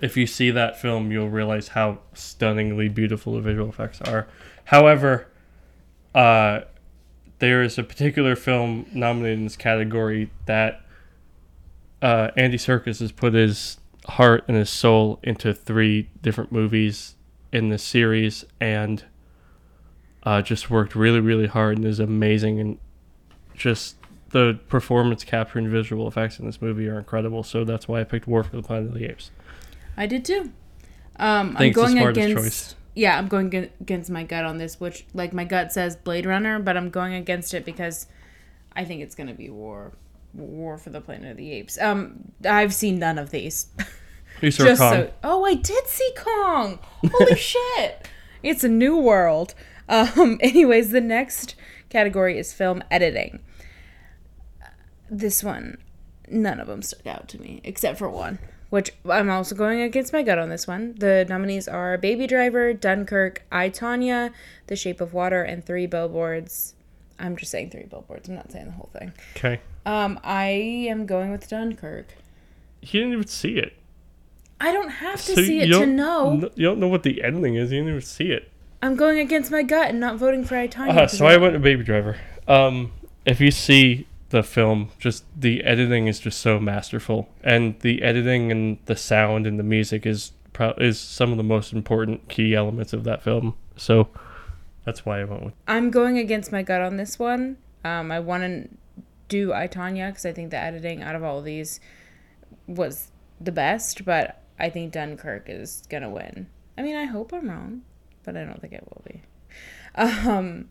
[0.00, 4.26] if you see that film, you'll realize how stunningly beautiful the visual effects are.
[4.66, 5.28] However,
[6.14, 6.62] uh,
[7.38, 10.82] there is a particular film nominated in this category that
[12.02, 13.78] uh, Andy Serkis has put his
[14.08, 17.16] heart and his soul into three different movies
[17.52, 19.04] in this series and
[20.22, 22.78] uh, just worked really, really hard and is amazing and
[23.54, 23.96] just
[24.30, 27.42] the performance capture and visual effects in this movie are incredible.
[27.42, 29.30] So that's why I picked War for the Planet of the Apes.
[29.96, 30.52] I did too.
[31.18, 32.36] Um, I'm going against.
[32.36, 32.74] choice.
[32.94, 36.58] Yeah, I'm going against my gut on this, which like my gut says Blade Runner,
[36.58, 38.06] but I'm going against it because
[38.74, 39.92] I think it's gonna be War,
[40.34, 41.78] War for the Planet of the Apes.
[41.80, 43.68] Um, I've seen none of these.
[44.42, 44.92] You saw Just Kong.
[44.92, 45.12] so.
[45.24, 46.78] Oh, I did see Kong.
[47.10, 48.06] Holy shit!
[48.42, 49.54] It's a new world.
[49.88, 50.36] Um.
[50.42, 51.54] Anyways, the next
[51.88, 53.40] category is film editing.
[55.08, 55.78] This one,
[56.28, 58.38] none of them stuck out to me except for one,
[58.70, 60.94] which I'm also going against my gut on this one.
[60.98, 64.32] The nominees are Baby Driver, Dunkirk, I Tonya,
[64.66, 66.74] The Shape of Water, and Three Billboards.
[67.18, 68.28] I'm just saying three billboards.
[68.28, 69.12] I'm not saying the whole thing.
[69.36, 69.60] Okay.
[69.86, 70.48] Um, I
[70.90, 72.08] am going with Dunkirk.
[72.82, 73.72] He didn't even see it.
[74.60, 76.38] I don't have to So see it to know.
[76.40, 77.72] kn- You don't know what the ending is.
[77.72, 78.50] You didn't even see it.
[78.82, 80.90] I'm going against my gut and not voting for I Tonya.
[80.90, 82.18] Uh, so I went to Baby Driver.
[82.46, 82.92] Um,
[83.24, 88.50] if you see the film, just the editing is just so masterful, and the editing
[88.50, 92.54] and the sound and the music is pro- is some of the most important key
[92.54, 93.54] elements of that film.
[93.76, 94.08] So
[94.84, 95.54] that's why I went with.
[95.68, 97.58] I'm going against my gut on this one.
[97.84, 98.68] Um, I want to
[99.28, 101.80] do I Tonya because I think the editing out of all of these
[102.66, 106.48] was the best, but I think Dunkirk is gonna win.
[106.78, 107.82] I mean, I hope I'm wrong,
[108.24, 109.22] but I don't think it will be.
[109.98, 110.68] Um,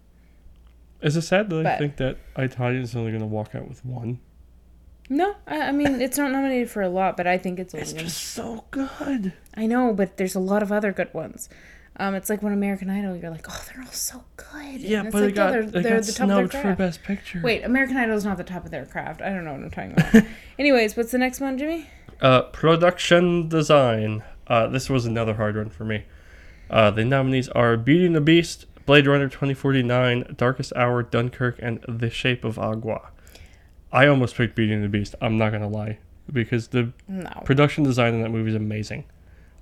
[1.05, 3.85] Is it sad that I think that Italian is only going to walk out with
[3.85, 4.19] one?
[5.07, 7.83] no, I, I mean it's not nominated for a lot, but I think it's only.
[7.83, 9.31] It's just so good.
[9.53, 11.47] I know, but there's a lot of other good ones.
[11.97, 14.81] Um, it's like when American Idol, you're like, oh, they're all so good.
[14.81, 16.75] Yeah, but like, it got they're, it they're got the top of their snubbed for.
[16.75, 17.41] Best Picture.
[17.43, 19.21] Wait, American Idol is not the top of their craft.
[19.21, 20.23] I don't know what I'm talking about.
[20.59, 21.87] Anyways, what's the next one, Jimmy?
[22.19, 24.23] Uh, production design.
[24.47, 26.05] Uh, this was another hard one for me.
[26.69, 31.83] Uh, the nominees are Beauty and the Beast, Blade Runner 2049, Darkest Hour, Dunkirk, and
[31.87, 33.09] The Shape of Agua.
[33.91, 35.15] I almost picked Beauty and the Beast.
[35.21, 35.97] I'm not gonna lie,
[36.31, 37.29] because the No.
[37.45, 39.05] production design in that movie is amazing.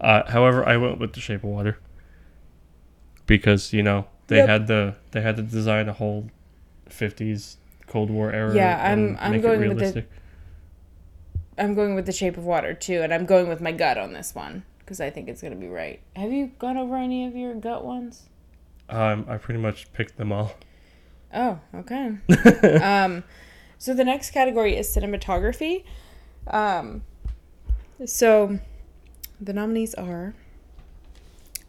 [0.01, 1.77] Uh, however, I went with The Shape of Water
[3.25, 4.49] because you know they Yep.
[4.49, 6.29] had the they had to design a whole
[6.89, 7.57] 50s
[7.87, 8.53] Cold War era.
[8.53, 10.05] Yeah, I'm- and I'm going it with the-
[11.57, 14.11] I'm going with The Shape of Water too, and I'm going with my gut on
[14.13, 15.99] this one because I think it's gonna be right.
[16.15, 18.27] Have you gone over any of your gut ones?
[18.93, 20.53] Um, I pretty much picked them all.
[21.33, 22.15] Oh, okay.
[22.83, 23.23] um,
[23.79, 25.83] so the next category is cinematography.
[26.45, 27.03] Um,
[28.05, 28.59] so
[29.41, 30.35] the nominees are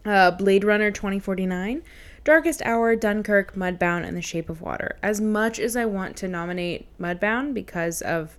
[0.04, 1.82] uh, Blade Runner 2049,
[2.24, 4.98] Darkest Hour, Dunkirk, Mudbound, and The Shape of Water.
[5.02, 8.36] As much as I want to nominate Mudbound because of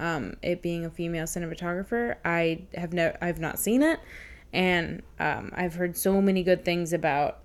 [0.00, 4.00] um, it being a female cinematographer, I have no, I've not seen it,
[4.52, 7.43] and um, I've heard so many good things about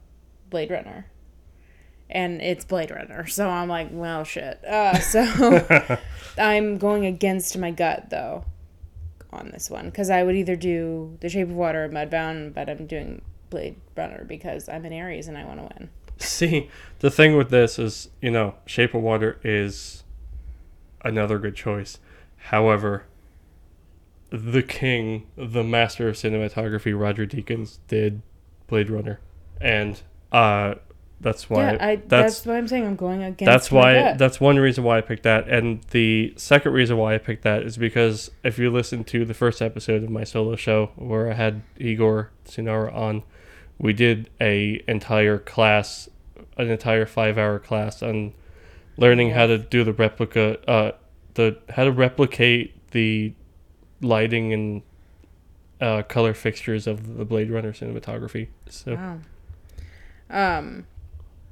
[0.49, 1.05] Blade Runner
[2.09, 3.27] and it's Blade Runner.
[3.27, 4.63] So I'm like, well, shit.
[4.65, 5.99] Uh, so
[6.37, 8.45] I'm going against my gut though
[9.31, 12.69] on this one because I would either do The Shape of Water or Mudbound, but
[12.69, 15.89] I'm doing Blade Runner because I'm an Aries and I want to win.
[16.17, 20.03] See, the thing with this is, you know, Shape of Water is
[21.03, 21.99] another good choice.
[22.37, 23.05] However,
[24.29, 28.21] the king, the master of cinematography, Roger Deakins, did
[28.67, 29.19] Blade Runner,
[29.61, 30.75] and uh,
[31.21, 33.45] that's why yeah, I, that's that's, why I'm saying I'm going against.
[33.45, 34.17] that's why gut.
[34.17, 37.63] that's one reason why I picked that, and the second reason why I picked that
[37.63, 41.33] is because if you listen to the first episode of my solo show where I
[41.33, 43.23] had Igor Sinara on,
[43.77, 46.07] we did a entire class,
[46.57, 48.33] an entire five hour class on
[48.95, 50.93] learning how to do the replica, uh,
[51.33, 53.33] the how to replicate the
[54.01, 54.81] lighting and
[55.81, 58.47] uh, color fixtures of the Blade Runner cinematography.
[58.69, 59.19] So Wow.
[60.29, 60.85] Um.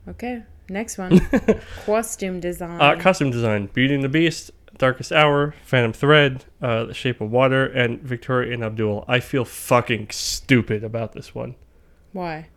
[0.08, 0.44] Okay.
[0.70, 1.20] Next one.
[1.86, 2.82] Costume design.
[2.82, 7.32] Uh, costume design: Beauty and the Beast, Darkest Hour, Phantom Thread, uh, The Shape of
[7.32, 9.06] Water, and Victoria and Abdul.
[9.08, 11.56] I feel fucking stupid about this one
[12.12, 12.48] why?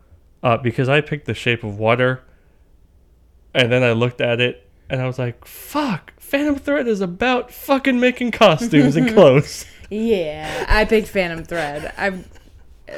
[0.43, 2.23] uh, because I picked The Shape of Water,
[3.55, 7.53] and then I looked at it and I was like, "Fuck!" Phantom Thread is about
[7.53, 9.67] fucking making costumes and clothes.
[9.89, 11.93] Yeah, I picked Phantom Thread.
[11.97, 12.27] I've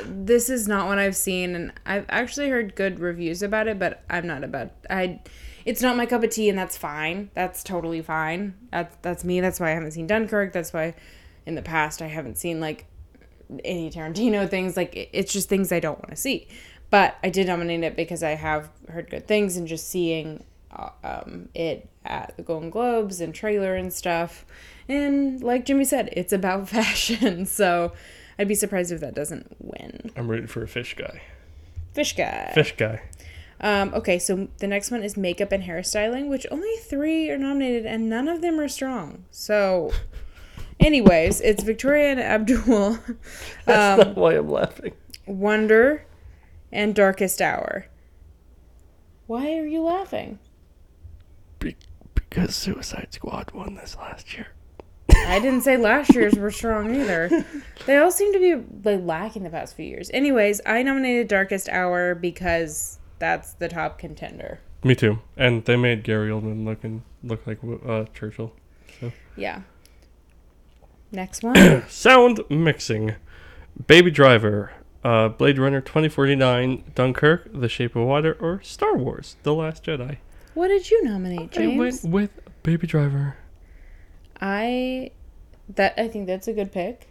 [0.07, 4.03] this is not what I've seen, and I've actually heard good reviews about it, but
[4.09, 5.21] I'm not about I.
[5.65, 7.31] It's not my cup of tea, and that's fine.
[7.35, 8.55] That's totally fine.
[8.71, 9.41] That's that's me.
[9.41, 10.53] That's why I haven't seen Dunkirk.
[10.53, 10.95] That's why,
[11.47, 12.87] in the past, I haven't seen like
[13.65, 14.77] any Tarantino things.
[14.77, 16.49] Like it- it's just things I don't want to see.
[16.91, 20.91] But I did nominate it because I have heard good things, and just seeing uh,
[21.05, 24.45] um, it at the Golden Globes and trailer and stuff.
[24.89, 27.47] And like Jimmy said, it's about fashion.
[27.47, 27.93] So
[28.39, 30.11] I'd be surprised if that doesn't win.
[30.17, 31.23] I'm rooting for a fish guy.
[31.93, 32.53] Fish guy.
[32.55, 33.03] Fish guy.
[33.61, 37.87] Um, okay, so the next one is makeup and hairstyling, which only three are nominated
[37.87, 39.25] and none of them are strong.
[39.31, 39.93] So,
[40.81, 42.99] anyways, it's Victoria and Abdul,
[43.65, 44.95] That's um, not why I'm laughing.
[45.27, 46.05] Wonder,
[46.73, 47.87] and Darkest Hour.
[49.29, 50.41] Why are you laughing?
[51.61, 51.77] Be-
[52.15, 54.49] because Suicide Squad won this last year.
[55.27, 57.45] I didn't say last year's were strong either.
[57.85, 58.55] They all seem to be
[58.89, 60.09] like lacking the past few years.
[60.15, 64.61] Anyways, I nominated Darkest Hour because that's the top contender.
[64.85, 65.19] Me too.
[65.37, 68.53] And they made Gary Oldman looking look like uh, Churchill.
[69.37, 69.63] Yeah.
[71.11, 71.83] Next one.
[71.89, 73.17] Sound mixing.
[73.89, 74.71] Baby Driver,
[75.03, 80.19] uh, Blade Runner 2049, Dunkirk, The Shape of Water, or Star Wars, The Last Jedi.
[80.55, 81.75] what did you nominate, James?
[81.75, 83.37] I went with Baby Driver.
[84.43, 85.13] I
[85.75, 87.07] that I think that's a good pick.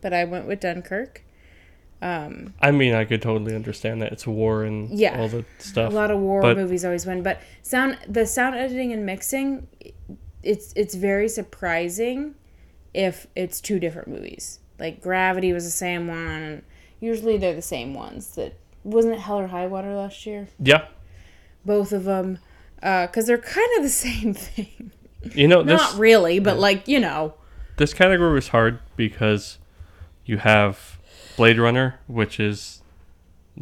[0.00, 1.22] but I went with Dunkirk.
[2.00, 5.18] Um, I mean, I could totally understand that it's war and Yeah.
[5.18, 5.92] all the stuff.
[5.92, 9.66] a lot of war but- movies always win, but sound the sound editing and mixing,
[10.44, 12.34] it's it's very surprising
[12.94, 14.60] if it's two different movies.
[14.78, 16.62] Like Gravity was the same one, and
[17.00, 18.36] usually they're the same ones.
[18.36, 18.52] That
[18.84, 20.46] wasn't it Hell or High Water last year.
[20.60, 20.86] Yeah,
[21.64, 22.38] Both of them,
[22.76, 24.92] because they're kind of the same thing.
[25.34, 27.34] You know this Not really, but like you know.
[27.76, 29.58] this category was hard because
[30.24, 30.98] you have
[31.36, 32.82] Blade Runner, which is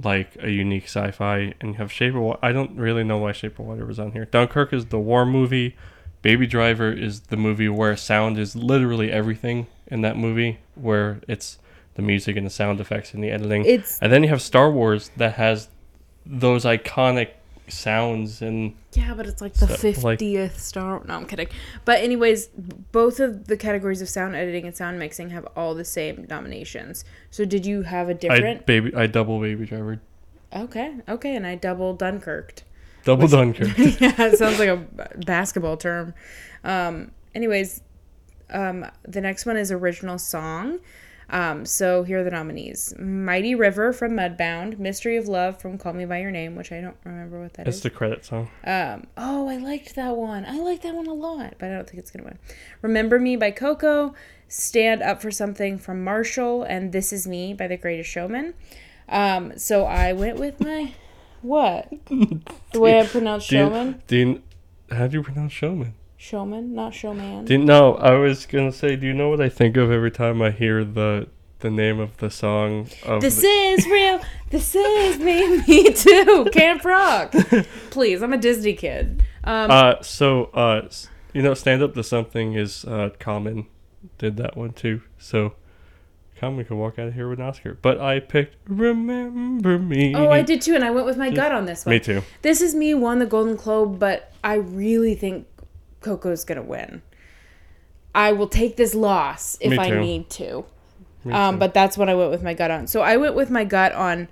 [0.02, 2.38] like a unique sci-fi, and you have Shape of Water.
[2.42, 4.24] I don't really know why Shape of Water was on here.
[4.24, 5.76] Dunkirk is the war movie.
[6.22, 11.58] Baby Driver is the movie where sound is literally everything in that movie, where it's
[11.94, 13.64] the music and the sound effects and the editing.
[13.64, 15.68] It's and then you have Star Wars that has
[16.24, 17.30] those iconic
[17.68, 21.02] sounds and Yeah, but it's like the So, like- fiftieth star.
[21.06, 21.48] No, I'm kidding.
[21.84, 22.48] But anyways,
[22.92, 27.04] both of the categories of sound editing and sound mixing have all the same nominations.
[27.30, 28.66] So did you have a different?
[28.66, 30.00] baby I double Baby Driver,
[30.54, 32.64] okay, okay, and I double Dunkirked.
[33.04, 33.76] double Dunkirk.
[33.78, 34.76] yeah, it sounds like a
[35.26, 36.14] basketball term.
[36.64, 37.80] Um, anyways,
[38.50, 40.78] um, the next one is original song.
[41.28, 45.92] Um, so here are the nominees: "Mighty River" from Mudbound, "Mystery of Love" from "Call
[45.92, 47.74] Me by Your Name," which I don't remember what that is.
[47.76, 48.48] It's the credit song.
[48.64, 50.44] Um, oh, I liked that one.
[50.44, 52.38] I like that one a lot, but I don't think it's gonna win.
[52.80, 54.14] Remember Me by Coco,
[54.46, 58.54] Stand Up for Something from Marshall, and This Is Me by The Greatest Showman.
[59.08, 60.92] Um, so I went with my
[61.42, 61.92] what?
[62.72, 64.02] The way I pronounce Do you- showman?
[64.06, 64.42] Do you,
[64.94, 65.94] how do you pronounce showman?
[66.26, 67.44] Showman, not showman.
[67.44, 68.96] Do you, no, I was gonna say.
[68.96, 71.28] Do you know what I think of every time I hear the
[71.60, 74.20] the name of the song of this the, is real.
[74.50, 75.58] This is me.
[75.68, 76.48] Me too.
[76.52, 77.32] Camp Rock.
[77.90, 79.22] Please, I'm a Disney kid.
[79.44, 80.88] Um, uh so uh
[81.32, 83.68] you know stand up to something is uh common
[84.18, 85.54] did that one too so
[86.40, 90.30] common could walk out of here with an Oscar but I picked remember me oh,
[90.30, 91.94] I did too, and I went with my gut on this one.
[91.94, 95.46] me too This is me won the Golden Globe, but I really think
[96.06, 97.02] Coco's gonna win.
[98.14, 100.64] I will take this loss if I need to.
[101.30, 102.86] Um, but that's what I went with my gut on.
[102.86, 104.28] So I went with my gut on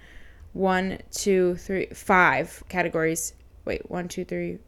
[0.52, 3.32] one, two, three, five categories.
[3.64, 4.58] Wait, one, two, three.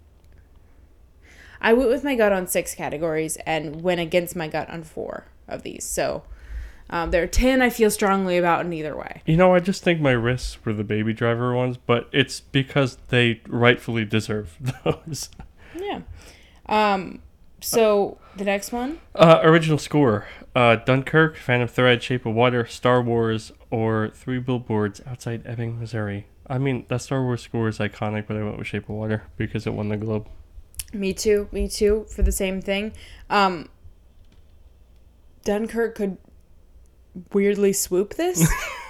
[1.60, 5.26] I went with my gut on six categories and went against my gut on four
[5.46, 5.84] of these.
[5.84, 6.24] So
[6.90, 9.22] um, there are ten I feel strongly about in either way.
[9.26, 12.96] you know I just think my risks were the baby driver ones but it's because
[13.08, 15.30] they rightfully deserve those
[15.74, 16.02] Yeah.
[16.68, 17.22] Um.
[17.60, 19.00] So the next one.
[19.14, 25.00] Uh, original score: uh, Dunkirk, Phantom Thread, Shape of Water, Star Wars, or Three Billboards
[25.06, 26.26] Outside Ebbing, Missouri.
[26.48, 29.24] I mean, that Star Wars score is iconic, but I went with Shape of Water
[29.36, 30.28] because it won the Globe.
[30.92, 31.48] Me too.
[31.50, 32.06] Me too.
[32.08, 32.92] For the same thing.
[33.28, 33.68] Um,
[35.44, 36.18] Dunkirk could
[37.32, 38.46] weirdly swoop this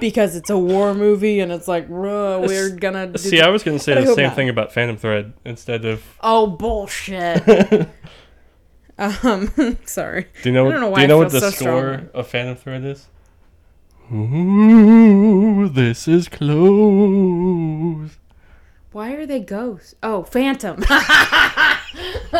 [0.00, 3.08] because it's a war movie and it's like we're gonna.
[3.08, 4.36] Do See, I was to say the same not.
[4.36, 6.02] thing about Phantom Thread instead of.
[6.20, 7.88] oh bullshit.
[8.98, 10.26] um, sorry.
[10.42, 10.68] Do you know?
[10.70, 12.08] Know do you I know what the so score strongly.
[12.14, 13.06] of Phantom Thread is?
[14.12, 18.16] Ooh, this is close.
[18.92, 19.94] Why are they ghosts?
[20.02, 20.82] Oh, Phantom.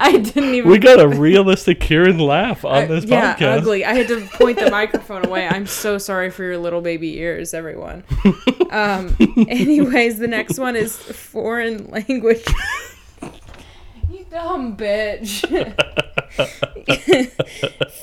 [0.00, 0.70] I didn't even.
[0.70, 3.58] We got a realistic Kieran laugh on I- this yeah, podcast.
[3.58, 3.84] ugly.
[3.84, 5.46] I had to point the microphone away.
[5.48, 8.04] I'm so sorry for your little baby ears, everyone.
[8.70, 9.14] Um,
[9.48, 12.42] anyways, the next one is foreign language.
[14.10, 15.44] you dumb bitch.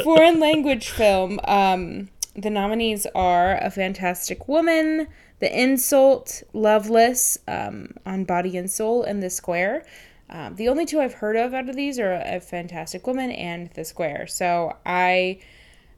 [0.02, 1.42] foreign language film.
[1.44, 5.08] Um, the nominees are A Fantastic Woman,
[5.40, 9.84] The Insult, Loveless, um, On Body and Soul, and The Square.
[10.32, 13.70] Um, the only two I've heard of out of these are A Fantastic Woman and
[13.72, 14.28] The Square.
[14.28, 15.40] So I,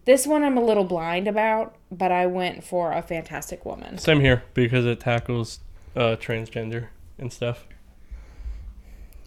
[0.06, 4.00] this one I'm a little blind about, but I went for A Fantastic Woman.
[4.00, 5.60] Same here because it tackles
[5.96, 6.88] uh, transgender
[7.20, 7.68] and stuff.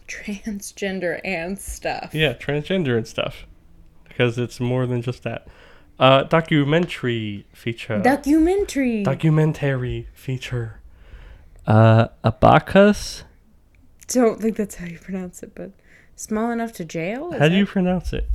[0.09, 2.13] Transgender and stuff.
[2.13, 3.45] Yeah, transgender and stuff.
[4.07, 5.47] Because it's more than just that.
[5.99, 7.99] Uh, documentary feature.
[8.01, 9.03] Documentary.
[9.03, 10.79] documentary feature.
[11.65, 13.23] Uh, Abacus?
[14.07, 15.71] Don't think that's how you pronounce it, but
[16.15, 17.31] small enough to jail.
[17.33, 18.27] Is How do you pronounce it?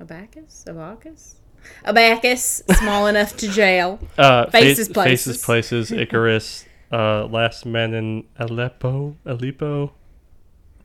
[0.00, 0.64] Abacus?
[0.66, 1.36] Abacus?
[1.84, 2.62] Abacus.
[2.78, 3.98] Small enough to jail.
[4.18, 5.36] Uh, Faces, Fa- Places.
[5.36, 9.92] Faces, Places, Icarus, uh, Last Men in Aleppo, Aleppo.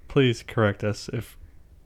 [0.08, 1.38] Please correct us if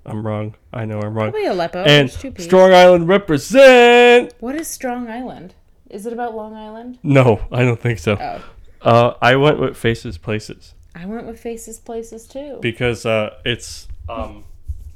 [0.05, 0.55] I'm wrong.
[0.71, 1.31] I know I'm wrong.
[1.31, 1.79] Probably Aleppo.
[1.79, 2.45] and There's two P's.
[2.45, 4.33] Strong Island represent.
[4.39, 5.55] What is Strong Island?
[5.89, 6.99] Is it about Long Island?
[7.03, 8.17] No, I don't think so.
[8.19, 8.43] Oh.
[8.81, 12.57] Uh, I went with Faces, Places I went with Faces Places too.
[12.61, 14.43] because uh, it's um,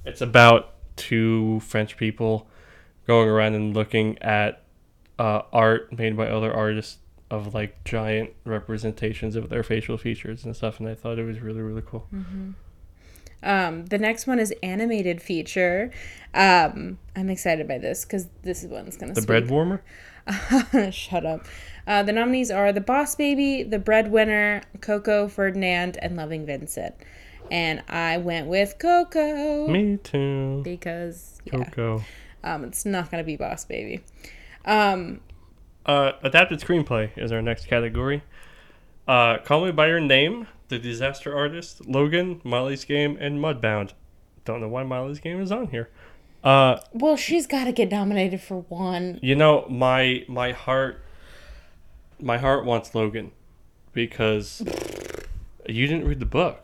[0.06, 2.48] it's about two French people
[3.08, 4.64] going around and looking at
[5.20, 6.98] uh, art made by other artists
[7.32, 11.40] of like giant representations of their facial features and stuff, and I thought it was
[11.40, 12.08] really really cool.
[13.44, 15.92] Um, the next one is animated feature.
[16.34, 19.28] Um, I'm excited by this because this is one's gonna The sweep.
[19.28, 19.84] bread warmer.
[20.92, 21.46] Shut up.
[21.88, 26.96] Uh, the nominees are The Boss Baby, The Breadwinner, Coco Ferdinand, and Loving Vincent.
[27.52, 30.62] And I went with Coco Me too.
[30.64, 32.04] because yeah, Coco.
[32.44, 34.04] um, it's not gonna be Boss Baby.
[34.66, 35.22] Um,
[35.86, 38.24] Uh, adapted screenplay is our next category.
[39.08, 43.92] Uh, Call Me by Your Name, The Disaster Artist, Logan, Molly's Game, and Mudbound.
[44.46, 45.90] Don't know why Molly's Game is on here.
[46.46, 49.20] Uh, well, she's got to get nominated for one.
[49.22, 51.02] you know, my my heart,
[52.22, 53.32] my heart wants Logan,
[53.94, 54.62] because
[55.68, 56.64] you didn't read the book.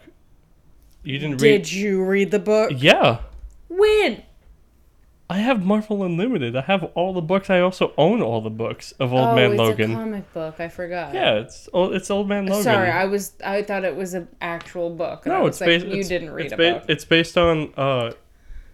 [1.03, 1.63] You didn't read.
[1.63, 2.71] Did you read the book?
[2.75, 3.21] Yeah,
[3.69, 4.23] When?
[5.31, 6.57] I have Marvel Unlimited.
[6.57, 7.49] I have all the books.
[7.49, 9.91] I also own all the books of Old oh, Man it's Logan.
[9.91, 10.59] a comic book.
[10.59, 11.13] I forgot.
[11.13, 12.63] yeah, it's old, it's Old Man Logan.
[12.63, 15.25] Sorry, I was I thought it was an actual book.
[15.25, 15.85] No, it's like, based.
[15.85, 16.83] You it's- didn't read it's a ba- book.
[16.89, 18.11] It's based on uh,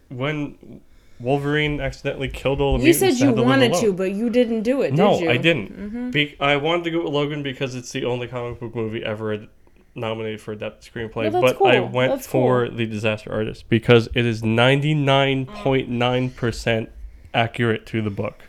[0.09, 0.81] when
[1.19, 3.17] Wolverine accidentally killed all the You mutants.
[3.17, 4.93] said you and had live wanted to, but you didn't do it.
[4.93, 5.29] No, did you?
[5.31, 5.71] I didn't.
[5.77, 6.09] Mm-hmm.
[6.11, 9.47] Be- I wanted to go with Logan because it's the only comic book movie ever
[9.95, 11.31] nominated for adapted screenplay.
[11.31, 15.89] That's but I went That's for The Disaster Artist because it is ninety nine point
[15.89, 16.89] nine percent
[17.33, 18.43] accurate to the book.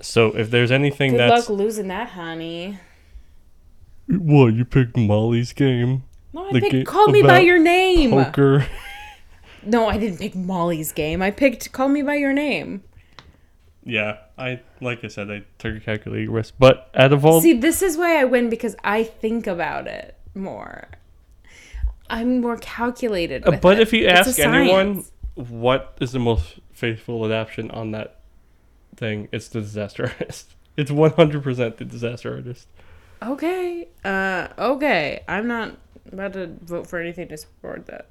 [0.00, 2.78] So if there's anything Good that's luck losing that, honey.
[4.06, 8.10] what you picked Molly's game No, I picked Call Me by Your Name.
[8.12, 8.66] poker.
[9.64, 11.22] No, I didn't pick Molly's game.
[11.22, 12.82] I picked Call Me by Your Name.
[13.84, 16.54] Yeah, I like I said, I took a calculated risk.
[16.58, 20.16] But out of all, See, this is why I win because I think about it
[20.34, 20.88] more.
[22.08, 23.46] I'm more calculated.
[23.46, 23.82] uh, but it.
[23.82, 25.04] if you It's ask anyone,
[25.34, 28.20] what is the most faithful adaptation on that
[28.96, 29.28] thing?
[29.32, 30.54] It's the Disaster Artist.
[30.76, 32.68] It's one hundred percent the Disaster Artist.
[33.22, 33.88] Okay.
[34.04, 35.22] Uh okay.
[35.28, 35.76] I'm not
[36.12, 38.08] about to vote for anything to support that.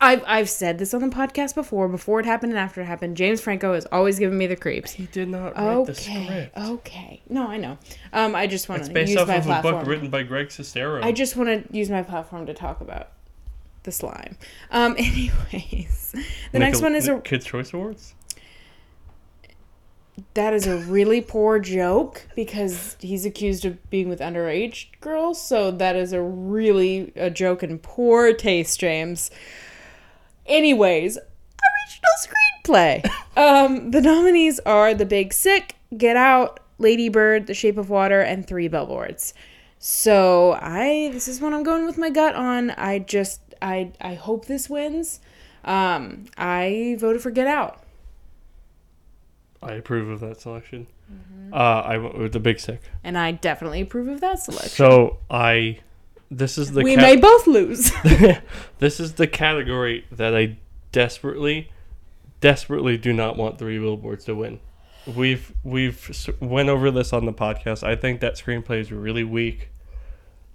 [0.00, 3.16] I've I've said this on the podcast before, before it happened and after it happened.
[3.16, 4.92] James Franco has always given me the creeps.
[4.92, 6.50] He did not write the Okay.
[6.52, 6.58] script.
[6.58, 7.20] Okay.
[7.28, 7.78] No, I know.
[8.12, 8.86] Um I just want to.
[8.86, 11.02] It's based use off my of a book written by Greg Sestero.
[11.02, 13.08] I just want to use my platform to talk about
[13.84, 14.36] the slime.
[14.70, 16.14] Um anyways,
[16.52, 18.14] the next one is a Kids Choice Awards.
[20.34, 25.40] that is a really poor joke because he's accused of being with underage girls.
[25.42, 29.30] So that is a really a joke and poor taste, James.
[30.46, 33.10] Anyways, original screenplay.
[33.36, 38.20] um, the nominees are The Big Sick, Get Out, Lady Bird, The Shape of Water,
[38.20, 39.34] and Three Billboards.
[39.78, 42.70] So I this is what I'm going with my gut on.
[42.70, 45.20] I just I I hope this wins.
[45.64, 47.82] Um, I voted for Get Out.
[49.62, 50.86] I approve of that selection.
[51.12, 51.54] Mm-hmm.
[51.54, 52.80] Uh, I went with the Big Sick.
[53.02, 54.70] And I definitely approve of that selection.
[54.70, 55.80] So I,
[56.30, 57.92] this is the we may both lose.
[58.78, 60.58] this is the category that I
[60.92, 61.70] desperately,
[62.40, 64.60] desperately do not want Three Billboards to win.
[65.06, 67.82] We've we've went over this on the podcast.
[67.84, 69.70] I think that screenplay is really weak.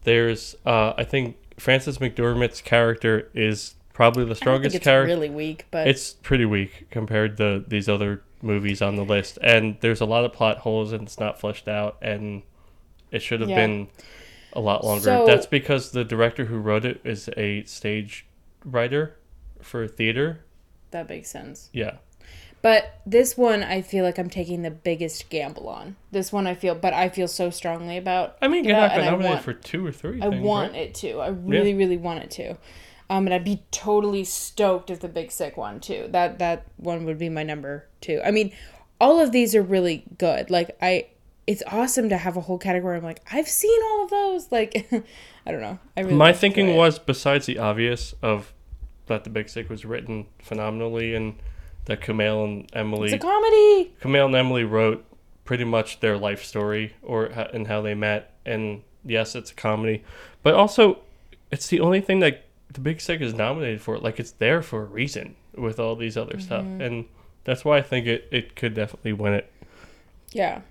[0.04, 4.84] There's, uh, I think Frances McDormand's character is probably the I don't think strongest it's
[4.84, 5.14] character.
[5.14, 9.78] really weak, but It's pretty weak compared to these other movies on the list, and
[9.82, 12.42] there's a lot of plot holes, and it's not fleshed out, and
[13.12, 13.56] it should have Yeah.
[13.68, 13.88] been
[14.54, 15.04] a lot longer.
[15.04, 18.26] So- That's because the director who wrote it is a stage
[18.66, 19.16] writer
[19.62, 20.44] for theater.
[20.92, 21.70] that makes sense.
[21.72, 21.98] Yeah,
[22.62, 25.96] But this one, I feel like I'm taking the biggest gamble on.
[26.12, 28.38] This one, I feel, but I feel so strongly about.
[28.42, 30.22] I mean, you're not and I nominated want- for two or three.
[30.22, 30.82] I things, want right?
[30.82, 31.20] it to.
[31.20, 32.58] I really, really want it to.
[33.10, 36.08] Um, and I'd be totally stoked if the Big Sick one too.
[36.12, 38.22] That that one would be my number two.
[38.24, 38.52] I mean,
[39.02, 40.50] all of these are really good.
[40.50, 41.08] Like I,
[41.52, 42.96] it's awesome to have a whole category.
[42.96, 44.52] I'm like, I've seen all of those.
[44.54, 44.88] Like,
[45.46, 45.80] I don't know.
[45.98, 48.54] I really My thinking was, besides the obvious of
[49.08, 51.36] that the Big Sick was written phenomenally, and
[51.86, 53.94] that Kumail and Emily it's a comedy.
[54.00, 55.04] Camille and Emily wrote
[55.44, 58.34] pretty much their life story or and how they met.
[58.46, 60.06] And yes, it's a comedy,
[60.44, 61.00] but also
[61.52, 63.98] it's the only thing that the Big Sick is nominated for.
[63.98, 66.82] Like it's there for a reason with all these other stuff, mm-hmm.
[66.82, 67.06] and
[67.44, 69.52] that's why I think it, it could definitely win it.
[70.32, 70.62] Yeah.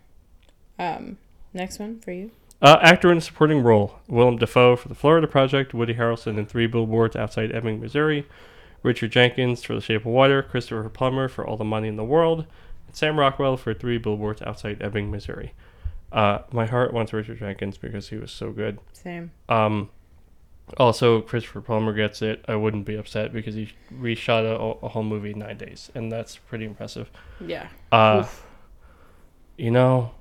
[0.80, 1.18] Um,
[1.52, 2.30] next one for you.
[2.62, 6.46] Uh, actor in a supporting role: Willem Dafoe for The Florida Project, Woody Harrelson in
[6.46, 8.26] Three Billboards Outside Ebbing, Missouri,
[8.82, 12.04] Richard Jenkins for The Shape of Water, Christopher Plummer for All the Money in the
[12.04, 12.46] World,
[12.86, 15.52] and Sam Rockwell for Three Billboards Outside Ebbing, Missouri.
[16.12, 18.78] Uh, my heart wants Richard Jenkins because he was so good.
[18.92, 19.30] Same.
[19.48, 19.90] Um,
[20.78, 22.44] Also, Christopher Plummer gets it.
[22.46, 26.12] I wouldn't be upset because he reshot a, a whole movie in nine days, and
[26.12, 27.10] that's pretty impressive.
[27.40, 27.68] Yeah.
[27.90, 28.26] Uh,
[29.56, 30.12] you know,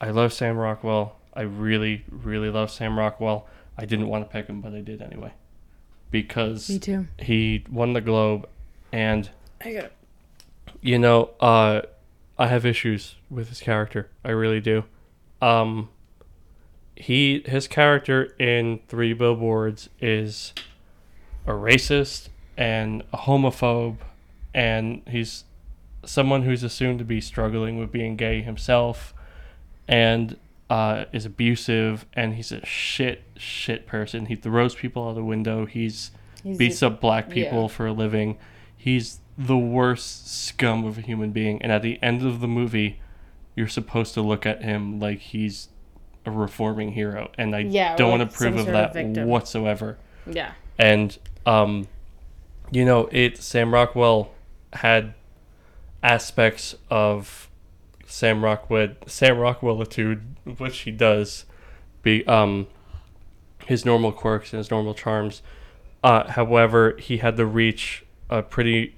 [0.00, 1.16] I love Sam Rockwell.
[1.34, 3.46] I really, really love Sam Rockwell.
[3.76, 5.32] I didn't want to pick him, but I did anyway
[6.10, 7.06] because Me too.
[7.18, 8.48] he won the Globe,
[8.92, 9.28] and
[9.64, 9.92] I got
[10.80, 11.82] you know, uh,
[12.38, 14.08] I have issues with his character.
[14.24, 14.84] I really do.
[15.42, 15.88] Um,
[16.96, 20.52] he his character in Three Billboards is
[21.46, 23.98] a racist and a homophobe,
[24.54, 25.44] and he's
[26.04, 29.14] someone who's assumed to be struggling with being gay himself,
[29.88, 30.36] and
[30.70, 34.26] uh, is abusive, and he's a shit shit person.
[34.26, 35.64] He throws people out the window.
[35.66, 36.10] He's
[36.42, 37.68] He's beats up black people yeah.
[37.68, 38.38] for a living.
[38.76, 41.60] He's the worst scum of a human being.
[41.62, 43.00] And at the end of the movie,
[43.56, 45.68] you're supposed to look at him like he's
[46.26, 47.30] a reforming hero.
[47.38, 49.98] And I Yeah, don't like approve of that of whatsoever.
[50.26, 50.52] yeah.
[50.78, 51.16] And
[51.46, 51.88] um,
[52.70, 54.30] you know, it Sam Rockwell
[54.74, 55.14] had
[56.02, 57.47] aspects of
[58.10, 60.22] Sam Rockwell Sam Rockwellitude,
[60.58, 61.44] which he does,
[62.02, 62.66] be um,
[63.66, 65.42] his normal quirks and his normal charms.
[66.02, 68.96] Uh, however, he had to reach a pretty,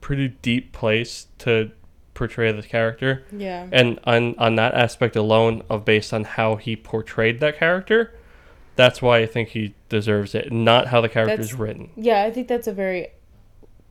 [0.00, 1.70] pretty deep place to
[2.14, 3.68] portray the character, Yeah.
[3.70, 8.12] and on on that aspect alone, of based on how he portrayed that character,
[8.74, 11.90] that's why I think he deserves it, not how the character is written.
[11.96, 13.08] Yeah, I think that's a very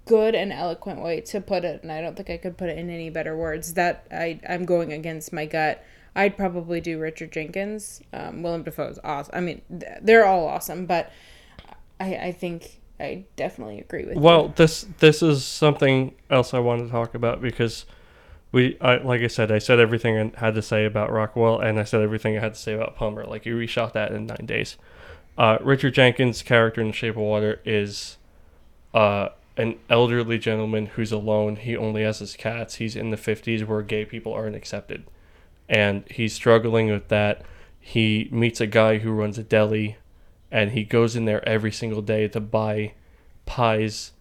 [0.08, 2.78] good and eloquent way to put it, and I don't think I could put it
[2.78, 3.74] in any better words.
[3.74, 5.84] That I I'm going against my gut.
[6.16, 8.02] I'd probably do Richard Jenkins.
[8.12, 9.36] Um, Willem Dafoe's awesome.
[9.36, 11.12] I mean, they're all awesome, but
[12.00, 16.86] I I think I definitely agree with Well, this this is something else I wanted
[16.86, 17.86] to talk about because
[18.52, 21.80] we, I, like I said, I said everything I had to say about Rockwell, and
[21.80, 23.26] I said everything I had to say about Plummer.
[23.26, 24.78] Like he reshot that in nine days.
[25.38, 28.18] Uh, Richard Jenkins' character in Shape of Water is
[28.94, 31.56] uh, an elderly gentleman who's alone.
[31.58, 32.76] He only has his cats.
[32.76, 35.04] He's in the fifties, where gay people aren't accepted,
[35.68, 37.42] and he's struggling with that.
[37.80, 39.98] He meets a guy who runs a deli,
[40.52, 42.94] and he goes in there every single day to buy
[43.46, 44.12] pies,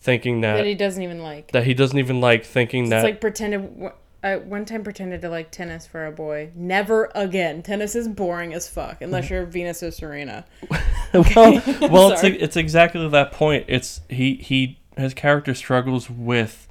[0.00, 1.50] thinking that that he doesn't even like.
[1.52, 3.92] that he doesn't even like, thinking It's that like pretended.
[4.22, 6.50] I one time pretended to like tennis for a boy.
[6.54, 7.62] Never again.
[7.62, 10.44] Tennis is boring as fuck unless you're Venus or Serena.
[11.14, 13.64] well, well, it's it's exactly that point.
[13.68, 16.68] It's he he his character struggles with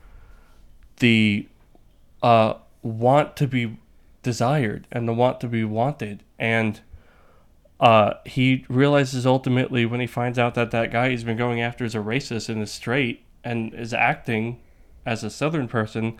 [0.97, 1.47] the
[2.22, 3.78] uh want to be
[4.22, 6.82] desired and the want to be wanted and
[7.80, 11.86] uh he realizes ultimately when he finds out that that guy he's been going after
[11.86, 14.60] is a racist and is straight and is acting
[15.06, 16.18] as a southern person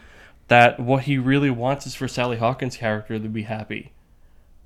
[0.50, 3.92] that what he really wants is for Sally Hawkins' character to be happy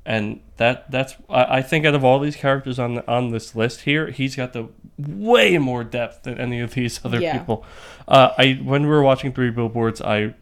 [0.06, 3.56] and that that's I, I think out of all these characters on the, on this
[3.56, 4.68] list here, he's got the
[4.98, 7.38] way more depth than any of these other Yeah.
[7.38, 7.64] people.
[8.06, 10.36] Uh, I when we were watching Three Billboards, I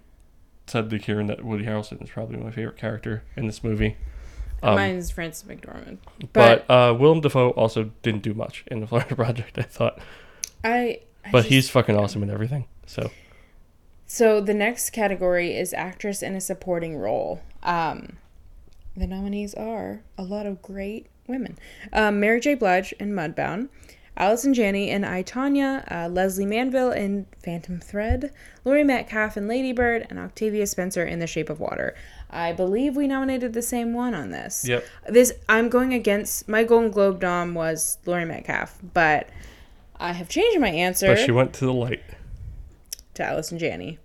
[0.65, 3.97] said to Kieran that Woody Harrelson is probably my favorite character in this movie.
[4.63, 5.97] Um, Mine's Frances McDormand.
[6.33, 9.59] but uh, Willem Dafoe also didn't do much in the Florida Project.
[9.59, 9.99] I thought,
[10.63, 11.01] I.
[11.23, 12.65] I but just- he's fucking awesome in everything.
[12.87, 13.11] So
[14.13, 17.39] So the next category is actress in a supporting role.
[17.63, 18.17] Um,
[18.93, 21.57] the nominees are a lot of great women:
[21.93, 22.55] um, Mary J.
[22.55, 23.69] Blige in Mudbound,
[24.17, 28.33] Allison Janney in I Tonya, uh, Lesley Manville in Phantom Thread,
[28.65, 31.95] Laurie Metcalf in Lady Bird, and Octavia Spencer in The Shape of Water.
[32.29, 34.67] I believe we nominated the same one on this.
[34.67, 39.29] yep, This I'm going against my Golden Globe nom was Laurie Metcalf, but
[39.95, 42.03] I have changed my answer but she went to the light.
[43.15, 43.99] To Allison Janney.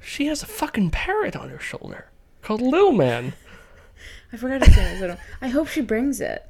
[0.00, 2.06] She has a fucking parrot on her shoulder
[2.42, 3.34] called Lil Man.
[4.32, 5.18] I forgot to say this.
[5.40, 6.44] I hope she brings it.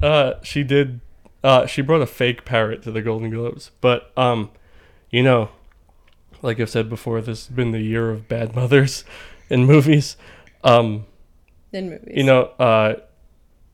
[0.00, 1.00] Uh, she did.
[1.42, 4.50] Uh, she brought a fake parrot to the Golden Globes, but um,
[5.10, 5.50] you know,
[6.42, 9.04] like I've said before, this has been the year of bad mothers
[9.50, 10.16] in movies.
[10.64, 11.06] Um,
[11.72, 12.12] in movies.
[12.14, 12.96] you know, uh,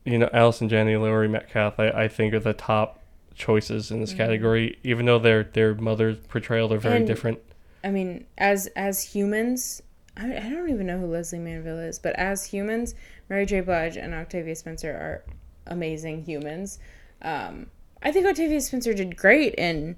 [0.05, 2.99] you know, Allison Janney, Laurie Metcalf, I, I think are the top
[3.35, 7.39] choices in this category, even though their their mother's portrayal are very And- different.
[7.83, 9.81] I mean, as as humans,
[10.17, 12.95] I, I don't even know who Lesley Manville is, but as humans,
[13.29, 13.61] Mary J.
[13.61, 15.23] Blige and Octavia Spencer are
[15.67, 16.79] amazing humans.
[17.21, 17.67] Um,
[18.01, 19.95] I think Octavia Spencer did great in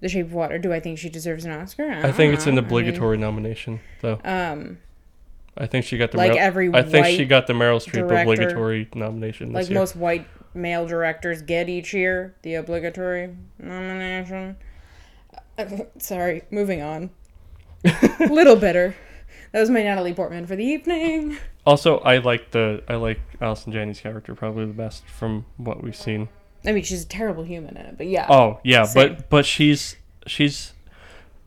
[0.00, 0.58] The Shape of Water.
[0.58, 1.90] Do I think she deserves an Oscar?
[1.90, 2.68] I think it's an don't know.
[2.68, 4.20] obligatory nomination, though.
[4.24, 4.78] I um,
[5.56, 8.08] I think she got the like Meryl- every I think she got the Meryl Streep
[8.08, 9.48] director- obligatory nomination.
[9.52, 9.78] This like year.
[9.78, 14.56] most white male directors get each year, the obligatory nomination.
[15.58, 15.64] Uh,
[15.98, 17.10] Sorry, moving on.
[17.84, 18.94] A little bitter.
[19.52, 21.36] that was my Natalie Portman for the evening.
[21.66, 25.96] Also, I like the I like Allison Janney's character probably the best from what we've
[25.96, 26.28] seen.
[26.66, 28.26] I mean, she's a terrible human in it, but yeah.
[28.30, 29.14] Oh yeah, Same.
[29.16, 29.96] but but she's
[30.26, 30.72] she's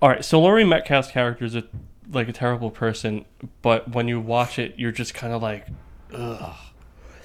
[0.02, 0.24] all right.
[0.24, 1.64] So Laurie Metcalf's character is a
[2.12, 3.26] like a terrible person,
[3.62, 5.68] but when you watch it, you're just kind of like,
[6.14, 6.56] ugh.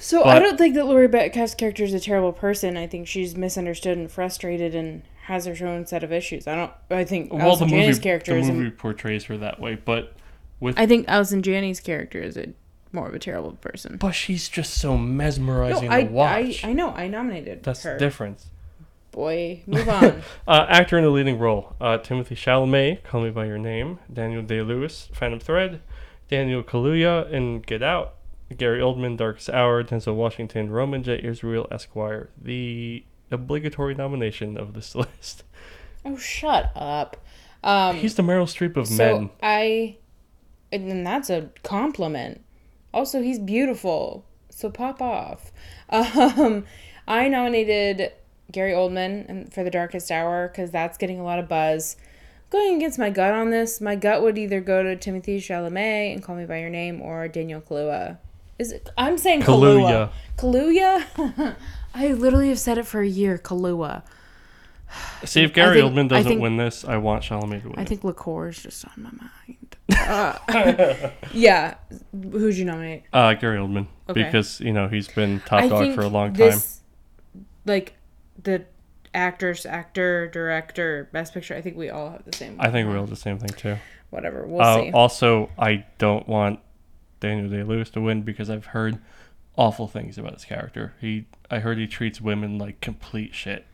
[0.02, 2.76] So I don't think that Laurie Metcalf's character is a terrible person.
[2.76, 6.48] I think she's misunderstood and frustrated and has her own set of issues.
[6.48, 6.72] I don't.
[6.90, 8.50] I think Well, the Allison movie Janney's character the is.
[8.50, 10.14] movie A, portrays her that way, but
[10.58, 12.48] with I think Allison Janney's character is a
[12.90, 13.96] more of a terrible person.
[13.96, 16.54] but she's just so No, mesmerizing I, to I.
[16.64, 16.90] I know.
[16.90, 17.94] I nominated That's her.
[17.94, 18.48] the difference.
[19.12, 20.22] Boy, move on.
[20.48, 24.42] Uh, actor in the leading role: uh, Timothée Chalamet, Call Me by Your Name; Daniel
[24.42, 25.80] Day Lewis, Phantom Thread;
[26.28, 28.14] Daniel Kaluuya in Get Out;
[28.56, 31.20] Gary Oldman, Darkest Hour; Denzel Washington, Roman J.
[31.22, 32.30] Israel Esquire.
[32.40, 35.44] The obligatory nomination of this list.
[36.04, 37.16] oh, shut up.
[37.64, 39.30] Um, He's the Meryl Streep of so men.
[39.42, 39.96] I,
[40.72, 42.42] and that's a compliment.
[42.92, 44.24] Also, he's beautiful.
[44.50, 45.50] So pop off.
[45.90, 46.64] Um,
[47.06, 48.12] I nominated
[48.50, 51.96] Gary Oldman and- for The Darkest Hour because that's getting a lot of buzz.
[52.50, 56.22] Going against my gut on this, my gut would either go to Timothée Chalamet and
[56.22, 58.18] Call Me by Your Name or Daniel Kaluuya.
[58.62, 58.88] Is it?
[58.96, 60.10] I'm saying Kaluuya.
[60.38, 61.56] Kaluuya.
[61.94, 63.36] I literally have said it for a year.
[63.36, 64.02] Kaluuya.
[65.24, 67.78] See, if Gary think- Oldman doesn't think- win this, I want Chalamet to win.
[67.78, 67.88] I it.
[67.88, 69.76] think liqueur is just on my mind.
[69.98, 71.74] Uh, yeah.
[72.12, 73.02] Who'd you nominate?
[73.12, 74.22] Uh, Gary Oldman, Okay.
[74.22, 76.34] because you know he's been top I dog for a long time.
[76.36, 76.80] this,
[77.66, 77.94] like,
[78.40, 78.64] the
[79.12, 81.54] actors, actor, director, best picture.
[81.56, 82.56] I think we all have the same.
[82.60, 83.76] I think we're all the same thing too.
[84.10, 84.46] Whatever.
[84.46, 84.90] We'll Uh, see.
[84.92, 86.60] also, I don't want
[87.22, 88.98] Daniel Day Lewis to win because I've heard
[89.56, 90.92] awful things about his character.
[91.00, 93.64] He, I heard he treats women like complete shit.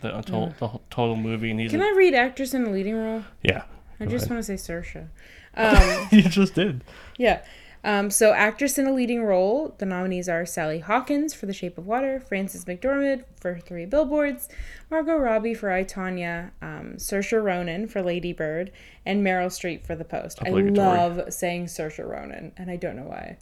[0.00, 2.70] The total, the whole, total movie, and he's Can a- I read actress in the
[2.70, 3.24] leading role?
[3.42, 3.64] yeah.
[4.00, 4.30] I just ahead.
[4.36, 5.08] want to say Saoirse.
[5.54, 6.82] Um, you just did.
[7.18, 7.42] Yeah.
[7.84, 11.78] Um, so, actress in a leading role, the nominees are Sally Hawkins for The Shape
[11.78, 14.48] of Water, Frances McDormand for Three Billboards,
[14.88, 18.70] Margot Robbie for I, Tonya, um, Saoirse Ronan for Lady Bird,
[19.04, 20.38] and Meryl Streep for The Post.
[20.44, 23.38] I love saying Saoirse Ronan, and I don't know why.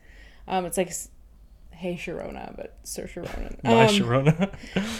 [0.49, 0.93] Um, it's like,
[1.81, 3.57] hey Sharona, but Sir Ronan.
[3.65, 4.51] My Um, Sharona.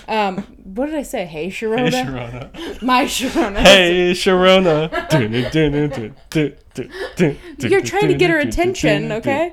[0.09, 1.27] um, what did I say?
[1.27, 1.91] Hey Sharona?
[1.91, 2.83] Hey Sharona.
[2.83, 3.59] My Sharona.
[3.59, 4.91] Hey Sharona.
[7.71, 9.53] You're trying to get her attention, okay?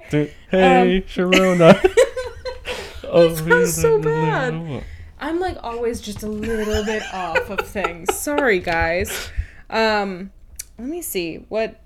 [0.49, 1.77] Hey Sharona.
[3.09, 4.83] Oh, sounds so bad.
[5.17, 8.13] I'm like always just a little bit off of things.
[8.13, 9.29] Sorry, guys.
[9.69, 10.31] Um,
[10.77, 11.79] let me see what.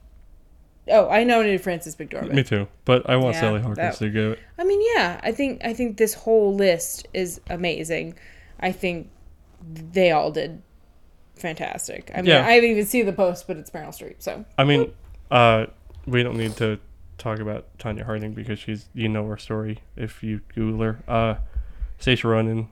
[0.88, 2.34] Oh, I nominated Frances McDormand.
[2.34, 4.36] Me too, but I want Yeah, Sally Hawkins that- to go.
[4.58, 8.16] I mean, yeah, I think I think this whole list is amazing.
[8.60, 9.10] I think
[9.64, 10.62] they all did
[11.36, 12.12] fantastic.
[12.14, 12.46] I mean, Yeah.
[12.46, 14.92] I haven't even seen the post, but it's Meryl Streep, so I mean,
[15.30, 15.68] uh,
[16.06, 16.80] we don't need to
[17.18, 21.00] talk about Tonya Harding because she's you know her story if you Google her.
[21.08, 21.36] Uh,
[22.00, 22.68] Saoirse Ronan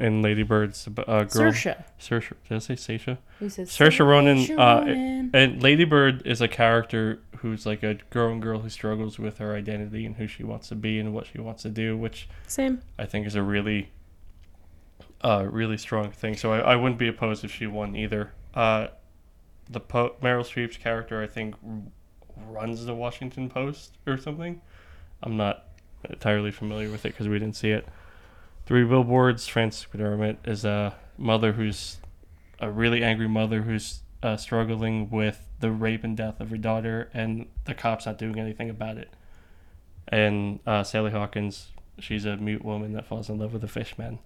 [0.00, 0.90] and Lady Bird's uh,
[1.24, 1.24] girl.
[1.52, 1.84] Saoirse.
[2.00, 2.32] Saoirse.
[2.48, 3.18] Did I say Saoirse?
[3.40, 4.58] Saoirse Ronan.
[4.58, 5.30] Uh, Ronan.
[5.32, 9.54] and Lady Bird is a character who's like a growing girl who struggles with her
[9.54, 12.80] identity and who she wants to be and what she wants to do, which Same.
[12.98, 13.90] I think is a really,
[15.20, 16.38] uh, really strong thing.
[16.38, 18.32] So I, I wouldn't be opposed if she won either.
[18.54, 18.86] Uh,
[19.68, 21.82] the po- Meryl Streep's character, I think, r-
[22.48, 24.62] runs the Washington Post or something.
[25.22, 25.66] I'm not
[26.08, 27.86] entirely familiar with it because we didn't see it.
[28.64, 29.46] Three Billboards.
[29.46, 31.98] Frances McDormand is a mother who's
[32.58, 37.10] a really angry mother who's uh, struggling with the rape and death of her daughter,
[37.12, 39.10] and the cops not doing anything about it.
[40.08, 41.68] And uh, Sally Hawkins,
[41.98, 44.18] she's a mute woman that falls in love with a fish man.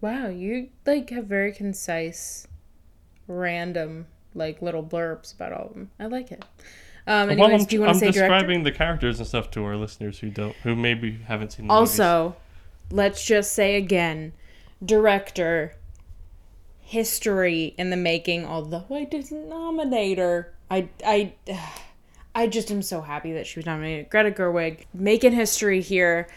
[0.00, 2.46] Wow, you like have very concise,
[3.26, 5.90] random like little blurbs about all of them.
[5.98, 6.44] I like it.
[7.06, 8.20] Um, Well, anyways, I'm, do you want to say director?
[8.20, 11.66] describing the characters and stuff to our listeners who don't, who maybe haven't seen.
[11.66, 11.98] The movies.
[12.00, 12.36] Also,
[12.92, 14.32] let's just say again,
[14.84, 15.74] director,
[16.90, 18.44] history in the making.
[18.44, 21.32] Although I didn't nominate her, I I.
[22.32, 24.08] I just am so happy that she was nominated.
[24.08, 26.28] Greta Gerwig making history here.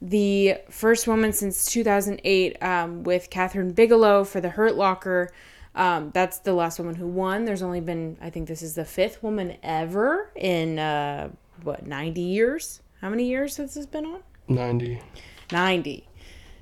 [0.00, 5.30] The first woman since 2008 um, with Kathryn Bigelow for The Hurt Locker.
[5.74, 7.44] Um, that's the last woman who won.
[7.44, 11.28] There's only been, I think this is the fifth woman ever in, uh,
[11.62, 12.80] what, 90 years?
[13.02, 14.22] How many years has this been on?
[14.48, 15.02] ninety.
[15.52, 16.08] 90.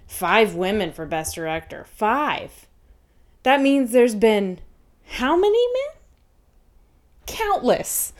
[0.09, 1.87] Five women for Best Director.
[1.89, 2.67] Five.
[3.43, 4.61] That means there's been
[5.13, 6.01] how many men?
[7.27, 8.13] Countless.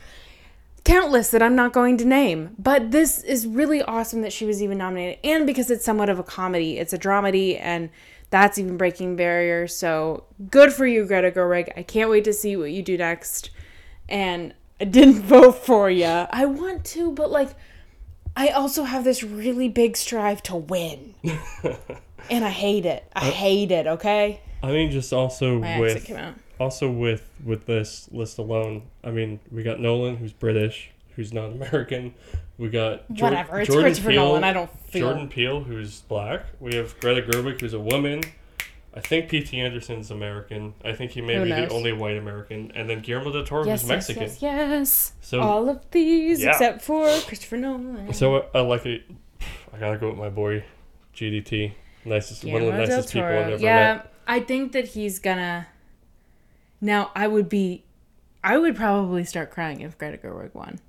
[0.83, 2.55] Countless that I'm not going to name.
[2.57, 5.19] But this is really awesome that she was even nominated.
[5.23, 7.89] And because it's somewhat of a comedy, it's a dramedy, and
[8.29, 9.75] that's even breaking barriers.
[9.75, 11.71] So good for you, Greta Gerwig.
[11.77, 13.51] I can't wait to see what you do next.
[14.09, 16.05] And I didn't vote for you.
[16.05, 17.51] I want to, but like,
[18.35, 21.15] I also have this really big strive to win,
[22.29, 23.05] and I hate it.
[23.13, 23.87] I hate it.
[23.87, 24.41] Okay.
[24.63, 26.35] I mean, just also My with came out.
[26.59, 28.83] also with with this list alone.
[29.03, 32.13] I mean, we got Nolan, who's British, who's not American.
[32.57, 33.59] We got Jor- Whatever.
[33.61, 34.43] It's Jordan Christopher Peele, Nolan.
[34.43, 35.07] I don't feel.
[35.07, 36.45] Jordan Peele, who's black.
[36.59, 38.21] We have Greta Gerwig, who's a woman.
[38.93, 39.57] I think P.T.
[39.57, 40.73] Anderson's American.
[40.83, 42.73] I think he may Who be the only white American.
[42.75, 44.23] And then Guillermo del Toro, Yes, who's yes, Mexican.
[44.23, 45.13] yes, yes.
[45.21, 46.49] So All of these Yeah.
[46.49, 48.11] except for Christopher Nolan.
[48.13, 49.03] So I, I like it.
[49.73, 50.65] I gotta go with my boy,
[51.15, 51.71] GDT.
[52.03, 54.13] Nicest, one of the nicest people I've ever yeah, met.
[54.31, 55.67] I think that he's gonna.
[56.79, 57.83] Now I would be,
[58.41, 60.79] I would probably start crying if Greta Gerwig won.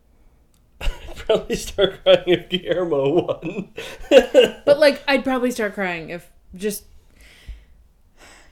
[1.17, 3.75] Probably start crying if Guillermo won.
[4.65, 6.85] But like, I'd probably start crying if just.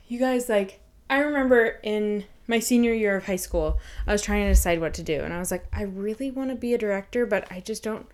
[0.09, 3.79] You guys like, I remember in my senior year of high school,
[4.09, 6.51] I was trying to decide what to do, and I was like, I really want
[6.51, 8.09] to be a director, but I just don't.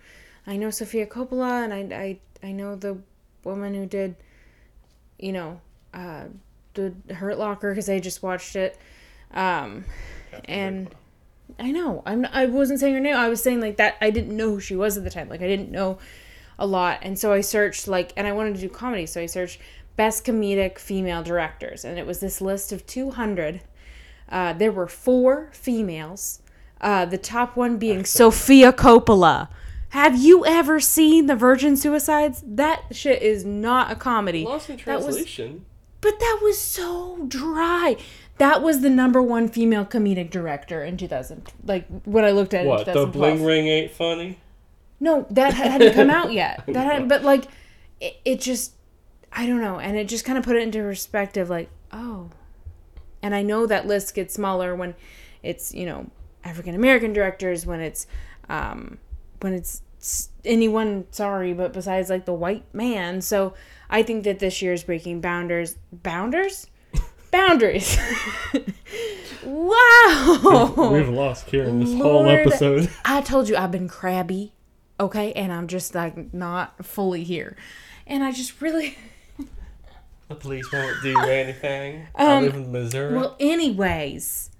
[0.46, 2.98] I know Sofia Coppola, and I I I know the
[3.44, 4.16] woman who did,
[5.18, 5.60] you know,
[5.94, 6.26] uh,
[6.76, 8.78] the Hurt Locker because I just watched it,
[9.32, 9.84] um,
[10.44, 10.94] and.
[11.58, 12.02] I know.
[12.04, 12.26] I'm.
[12.32, 13.16] I wasn't saying her name.
[13.16, 13.96] I was saying like that.
[14.00, 15.28] I didn't know who she was at the time.
[15.30, 15.98] Like I didn't know
[16.58, 19.26] a lot, and so I searched like, and I wanted to do comedy, so I
[19.26, 19.60] searched
[19.94, 23.62] best comedic female directors, and it was this list of 200.
[24.28, 26.42] Uh, there were four females.
[26.80, 29.48] Uh, the top one being Sofia Coppola.
[29.90, 32.42] Have you ever seen the Virgin Suicides?
[32.44, 34.44] That shit is not a comedy.
[34.44, 35.64] Lost in That was- translation.
[36.06, 37.96] But that was so dry.
[38.38, 41.48] That was the number one female comedic director in 2000.
[41.64, 42.86] Like when I looked at it, What?
[42.86, 43.12] The 2012.
[43.12, 44.38] bling ring ain't funny.
[45.00, 46.62] No, that hadn't come out yet.
[46.68, 47.46] That had, but like,
[48.00, 48.74] it, it just,
[49.32, 51.50] I don't know, and it just kind of put it into perspective.
[51.50, 52.30] Like, oh,
[53.20, 54.94] and I know that list gets smaller when
[55.42, 56.08] it's you know
[56.44, 58.06] African American directors when it's,
[58.48, 58.98] um,
[59.40, 59.82] when it's
[60.44, 61.06] anyone.
[61.10, 63.20] Sorry, but besides like the white man.
[63.22, 63.54] So
[63.90, 65.76] I think that this year is breaking boundaries.
[65.92, 66.66] Bounders.
[67.30, 67.98] Boundaries.
[69.44, 70.90] wow.
[70.92, 72.90] We've lost Kieran this whole episode.
[73.04, 74.52] I told you I've been crabby,
[74.98, 77.56] okay, and I'm just like not fully here,
[78.06, 78.96] and I just really.
[80.28, 82.08] The police won't do anything.
[82.16, 83.14] I live in Missouri.
[83.14, 84.50] Um, Well, anyways,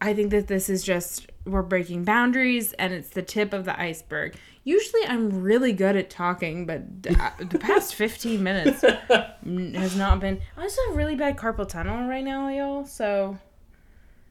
[0.00, 3.80] I think that this is just we're breaking boundaries, and it's the tip of the
[3.80, 4.36] iceberg.
[4.64, 10.40] Usually, I'm really good at talking, but the, uh, past 15 minutes has not been.
[10.56, 12.84] I also have really bad carpal tunnel right now, y'all.
[12.84, 13.38] So,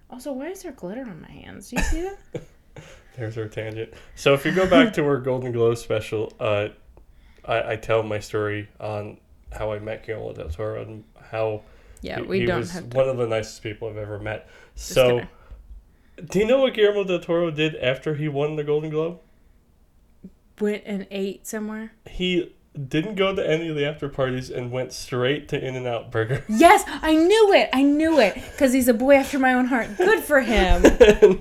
[0.10, 1.70] also, why is there glitter on my hands?
[1.70, 2.44] Do you see that?
[3.18, 3.94] There's our tangent.
[4.16, 6.68] So if you go back to our Golden Globe special, uh,
[7.46, 9.18] I, I tell my story on
[9.54, 11.62] how I met Guillermo del Toro and how
[12.02, 14.50] Yeah, he, we he don't was one of the nicest people I've ever met.
[14.76, 15.30] So, kidding.
[16.24, 19.20] Do you know what Guillermo del Toro did after he won the Golden Globe?
[20.60, 21.94] Went and ate somewhere.
[22.08, 26.44] He didn't go to any of the after parties and went straight to In-N-Out Burger.
[26.66, 27.70] Yes, I knew it.
[27.74, 29.98] I knew it because he's a boy after my own heart.
[29.98, 30.82] Good for him.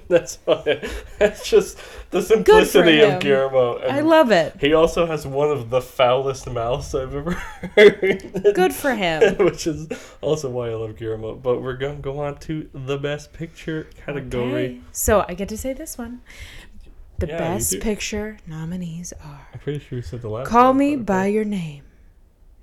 [0.09, 0.83] that's why
[1.19, 1.79] that's just
[2.11, 3.79] the simplicity of Guillermo.
[3.79, 4.57] And I love it.
[4.61, 8.55] He also has one of the foulest mouths I've ever heard.
[8.55, 9.37] Good for him.
[9.45, 9.89] Which is
[10.21, 11.35] also why I love Guillermo.
[11.35, 14.65] But we're going to go on to the best picture category.
[14.65, 14.81] Okay.
[14.93, 16.21] So I get to say this one.
[17.19, 20.79] The Yeah, best picture nominees are I'm pretty sure you said the last Call one,
[20.79, 21.27] Me by.
[21.27, 21.85] Your Name,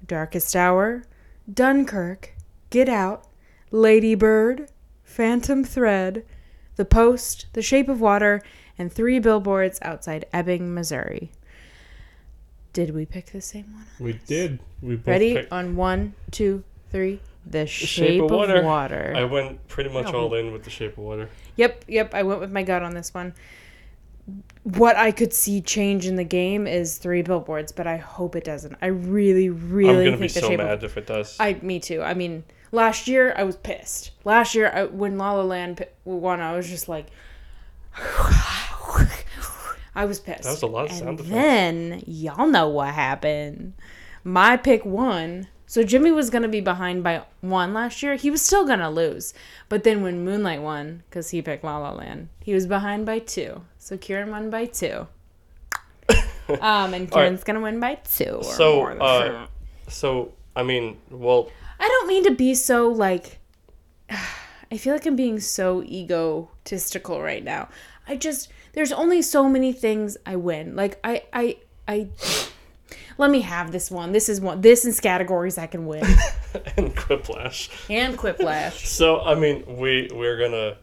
[0.06, 1.04] Darkest Hour,
[1.52, 2.34] Dunkirk,
[2.70, 3.26] Get Out,
[3.72, 4.70] Lady Bird,
[5.04, 6.26] Phantom Thread,
[6.76, 8.42] The Post, The Shape of Water,
[8.78, 11.32] and Three Billboards Outside Ebbing, Missouri.
[12.74, 13.86] Did we pick the same one?
[14.00, 14.60] We did.
[14.82, 15.34] We both Ready?
[15.36, 17.20] picked- On one, two, three.
[17.46, 18.62] The Shape, of of, Water.
[18.62, 19.14] water.
[19.16, 20.20] I went pretty much No.
[20.28, 21.28] all in with the shape of water.
[21.56, 22.14] Yep, yep.
[22.14, 23.34] I went with my gut on this one.
[24.64, 28.44] What I could see change in the game is three billboards, but I hope it
[28.44, 28.78] doesn't.
[28.82, 31.36] I really, really I'm gonna think be the so shape mad of if it does.
[31.40, 32.02] I me too.
[32.04, 34.12] I mean, last year I was pissed.
[34.24, 37.08] Last year I, when La La Land won, I was just like,
[39.96, 40.44] I was pissed.
[40.44, 41.32] That was a lot of and sound effects.
[41.32, 43.74] then y'all know what happened.
[44.24, 45.48] My pick won.
[45.72, 48.16] So Jimmy was gonna be behind by one last year.
[48.16, 49.34] He was still gonna lose,
[49.70, 53.20] but then when Moonlight won, because he picked La La Land, he was behind by
[53.20, 53.62] two.
[53.80, 55.08] So Kieran won by two.
[56.60, 58.42] um, and Kieran's gonna win by two.
[58.44, 59.48] Or So, more uh,
[59.88, 61.50] so I mean, well,
[61.80, 63.40] I don't mean to be so like.
[64.10, 67.70] I feel like I'm being so egotistical right now.
[68.10, 70.76] I just there's only so many things I win.
[70.76, 72.10] Like I I I.
[73.18, 74.12] Let me have this one.
[74.12, 74.62] This is one.
[74.62, 76.04] This is categories I can win.
[76.78, 77.70] and Quiplash.
[77.90, 78.86] and Quiplash.
[78.86, 80.78] So I mean, we we're gonna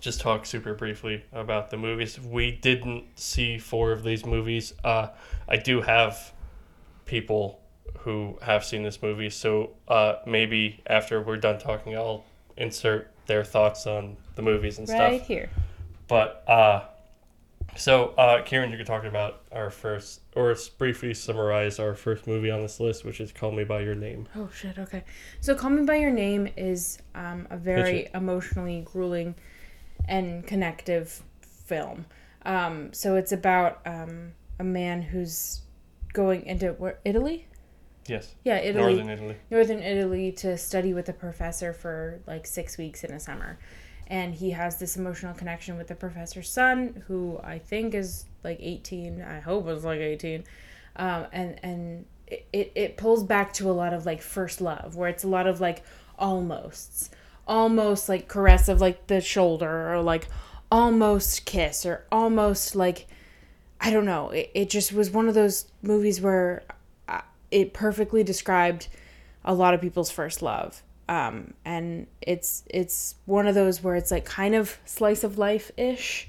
[0.00, 2.20] just talk super briefly about the movies.
[2.20, 4.72] We didn't see four of these movies.
[4.84, 5.08] Uh,
[5.48, 6.32] I do have
[7.06, 7.60] people
[7.98, 12.24] who have seen this movie, so uh, maybe after we're done talking, I'll
[12.56, 15.10] insert their thoughts on the movies and Right stuff.
[15.10, 15.50] Right here.
[16.08, 16.84] But uh,
[17.76, 22.50] so uh, Kieran, you could talk about our first, or briefly summarize our first movie
[22.50, 24.78] on this list, which is "Call Me by Your Name." Oh shit.
[24.78, 25.04] Okay.
[25.40, 29.34] So "Call Me by Your Name" is um, a very emotionally grueling
[30.08, 32.06] and connective film.
[32.44, 35.62] Um, so it's about um, a man who's
[36.12, 37.46] going into where, Italy.
[38.08, 38.94] Yes, Yeah, Italy.
[38.94, 39.36] Northern Italy.
[39.50, 43.58] northern Italy to study with a professor for like six weeks in a summer.
[44.08, 48.58] And he has this emotional connection with the professor's son, who I think is like
[48.60, 49.20] 18.
[49.22, 50.44] I hope is like 18.
[50.96, 54.96] Um, and and it, it, it pulls back to a lot of like first love,
[54.96, 55.82] where it's a lot of like
[56.18, 57.10] almosts.
[57.48, 60.28] Almost like caress of like the shoulder, or like
[60.70, 63.06] almost kiss, or almost like
[63.80, 64.30] I don't know.
[64.30, 66.62] It, it just was one of those movies where
[67.08, 68.88] uh, it perfectly described
[69.44, 70.82] a lot of people's first love.
[71.08, 75.70] Um, and it's it's one of those where it's like kind of slice of life
[75.76, 76.28] ish,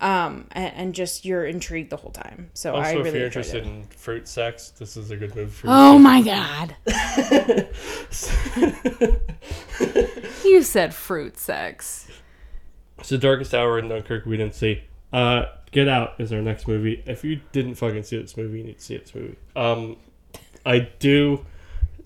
[0.00, 2.50] um, and, and just you're intrigued the whole time.
[2.54, 3.66] So I really if you're interested it.
[3.66, 6.76] in fruit sex, this is a good movie for Oh my god!
[10.44, 12.08] you said fruit sex.
[12.98, 14.82] It's the darkest hour in Dunkirk we didn't see.
[15.12, 17.02] Uh, Get Out is our next movie.
[17.06, 19.36] If you didn't fucking see this movie, you need to see this movie.
[19.54, 19.96] Um,
[20.64, 21.44] I do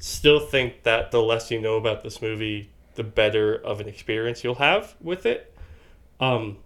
[0.01, 4.43] still think that the less you know about this movie, the better of an experience
[4.43, 5.55] you'll have with it.
[6.19, 6.59] Um,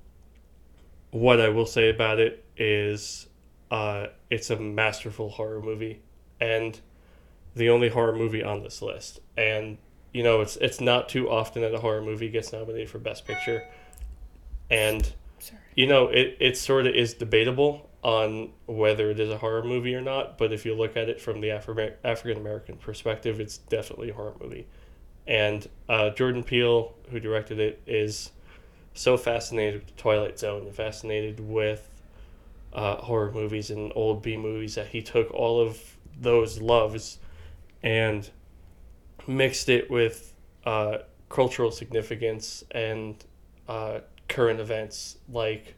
[1.11, 3.26] what I will say about it is,
[3.70, 6.01] uh, it's a masterful horror movie,
[6.41, 6.80] and
[7.55, 9.20] the only horror movie on this list.
[9.37, 9.78] And
[10.12, 13.26] you know, it's it's not too often that a horror movie gets nominated for Best
[13.26, 13.66] Picture,
[14.70, 15.61] and Sorry.
[15.74, 19.94] you know, it, it sort of is debatable on whether it is a horror movie
[19.94, 23.57] or not, but if you look at it from the Afri- African American perspective, it's
[23.57, 24.66] definitely a horror movie.
[25.26, 28.30] And uh, Jordan Peele, who directed it, is
[28.92, 31.88] so fascinated with Twilight Zone and fascinated with
[32.74, 35.80] uh, horror movies and old B movies that he took all of
[36.20, 37.18] those loves
[37.82, 38.28] and
[39.26, 40.34] mixed it with
[40.66, 40.98] uh,
[41.30, 43.24] cultural significance and
[43.66, 45.74] uh, current events like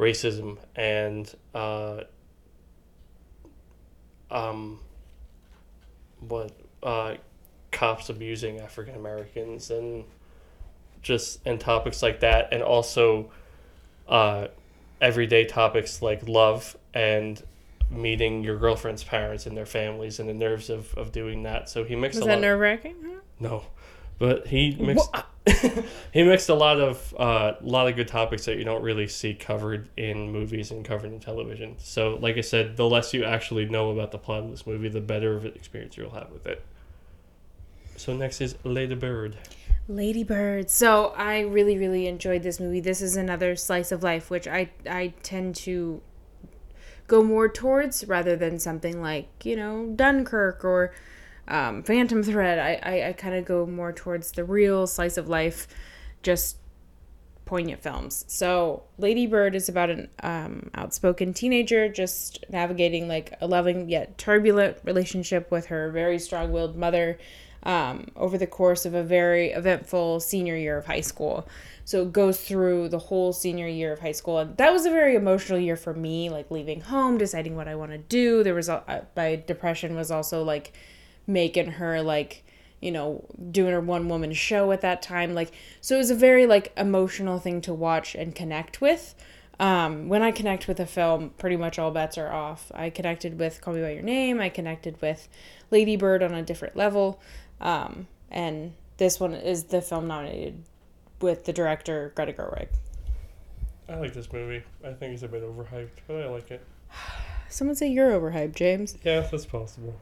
[0.00, 2.00] racism and uh,
[4.30, 4.80] um,
[6.20, 7.14] what uh,
[7.70, 10.04] cops abusing African Americans and
[11.02, 13.30] just and topics like that, and also
[14.08, 14.48] uh,
[15.00, 17.42] everyday topics like love and
[17.90, 21.68] meeting your girlfriend's parents and their families and the nerves of, of doing that.
[21.68, 22.96] So he mixed Was a that nerve wracking?
[23.40, 23.64] No,
[24.20, 25.10] but he mixed
[26.12, 29.34] he mixed a lot of uh, lot of good topics that you don't really see
[29.34, 31.74] covered in movies and covered in television.
[31.78, 34.90] So, like I said, the less you actually know about the plot of this movie,
[34.90, 36.62] the better of an experience you'll have with it.
[37.96, 39.38] So next is Lady Bird.
[39.88, 40.70] Lady Bird.
[40.70, 42.80] So I really, really enjoyed this movie.
[42.80, 46.02] This is another slice of life, which I I tend to
[47.06, 50.92] go more towards rather than something like you know Dunkirk or
[51.50, 52.58] um, Phantom Thread.
[52.58, 55.68] I I, I kind of go more towards the real slice of life,
[56.22, 56.56] just
[57.44, 58.24] poignant films.
[58.28, 64.16] So Lady Bird is about an um, outspoken teenager just navigating like a loving yet
[64.16, 67.18] turbulent relationship with her very strong-willed mother
[67.64, 71.48] um, over the course of a very eventful senior year of high school.
[71.84, 74.90] So it goes through the whole senior year of high school, and that was a
[74.90, 76.30] very emotional year for me.
[76.30, 78.44] Like leaving home, deciding what I want to do.
[78.44, 80.72] There was a, uh, my depression was also like
[81.26, 82.44] making her like
[82.80, 85.34] you know doing her one woman show at that time.
[85.34, 89.14] Like so it was a very like emotional thing to watch and connect with.
[89.58, 92.72] Um, when i connect with a film pretty much all bets are off.
[92.74, 94.40] I connected with call me by your name.
[94.40, 95.28] I connected with
[95.70, 97.20] lady bird on a different level.
[97.60, 100.62] Um, and this one is the film nominated
[101.20, 102.68] with the director greta gerwig.
[103.88, 104.62] I like this movie.
[104.84, 106.64] I think it's a bit overhyped, but I like it.
[107.48, 108.96] someone say you're overhyped james.
[109.02, 109.94] Yeah, that's possible.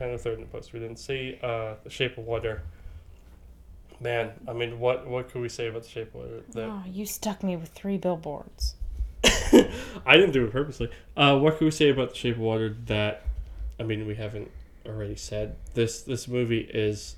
[0.00, 1.38] Phantom Thread in the post we didn't see.
[1.42, 2.62] Uh, The Shape of Water.
[4.00, 6.42] Man, I mean, what what could we say about The Shape of Water?
[6.54, 8.76] That oh you stuck me with three billboards
[9.52, 10.88] I didn't do it purposely.
[11.14, 13.24] Uh, what could we say about The Shape of Water that,
[13.78, 14.50] I mean, we haven't
[14.86, 15.56] already said?
[15.74, 17.16] This this movie is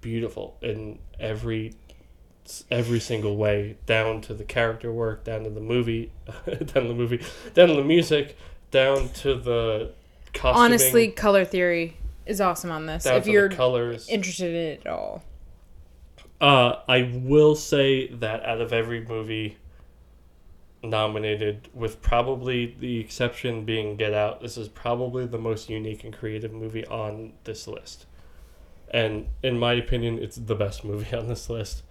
[0.00, 1.74] beautiful in every
[2.70, 6.10] every single way, down to the character work, down to the movie,
[6.46, 7.22] down to the movie,
[7.52, 8.38] down to the music,
[8.70, 9.92] down to the
[10.32, 14.08] costuming, honestly color theory is awesome on this down if you're colors.
[14.08, 15.22] interested in it at all
[16.40, 19.56] Uh, I will say that out of every movie
[20.82, 26.12] nominated, with probably the exception being Get Out, this is probably the most unique and
[26.12, 28.06] creative movie on this list.
[28.90, 31.82] And in my opinion, it's the best movie on this list.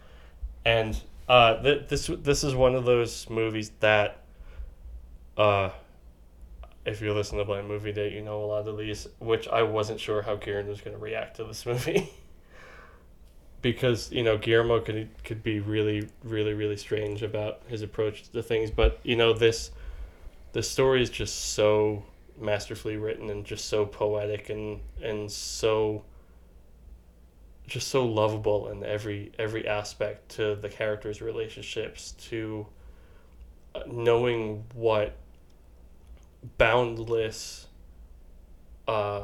[0.66, 4.20] And uh, th- this this is one of those movies that,
[5.38, 5.70] uh,
[6.86, 9.64] if you listen to Blind Movie Day, you know a lot of these, which I
[9.64, 12.12] wasn't sure how Kieran was going to react to this movie.
[13.62, 18.44] because you know Guillermo could could be really really really strange about his approach to
[18.44, 19.72] things, but you know this
[20.52, 22.04] the story is just so
[22.40, 26.04] masterfully written and just so poetic and and so
[27.66, 32.68] just so lovable in every every aspect to the characters' relationships to
[33.74, 35.16] uh, knowing what
[36.58, 37.68] boundless
[38.88, 39.24] uh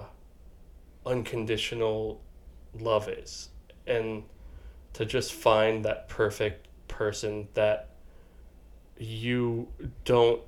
[1.05, 2.22] unconditional
[2.74, 3.49] love is.
[3.88, 4.24] And
[4.93, 7.89] to just find that perfect person that
[8.97, 9.67] you
[10.05, 10.41] don't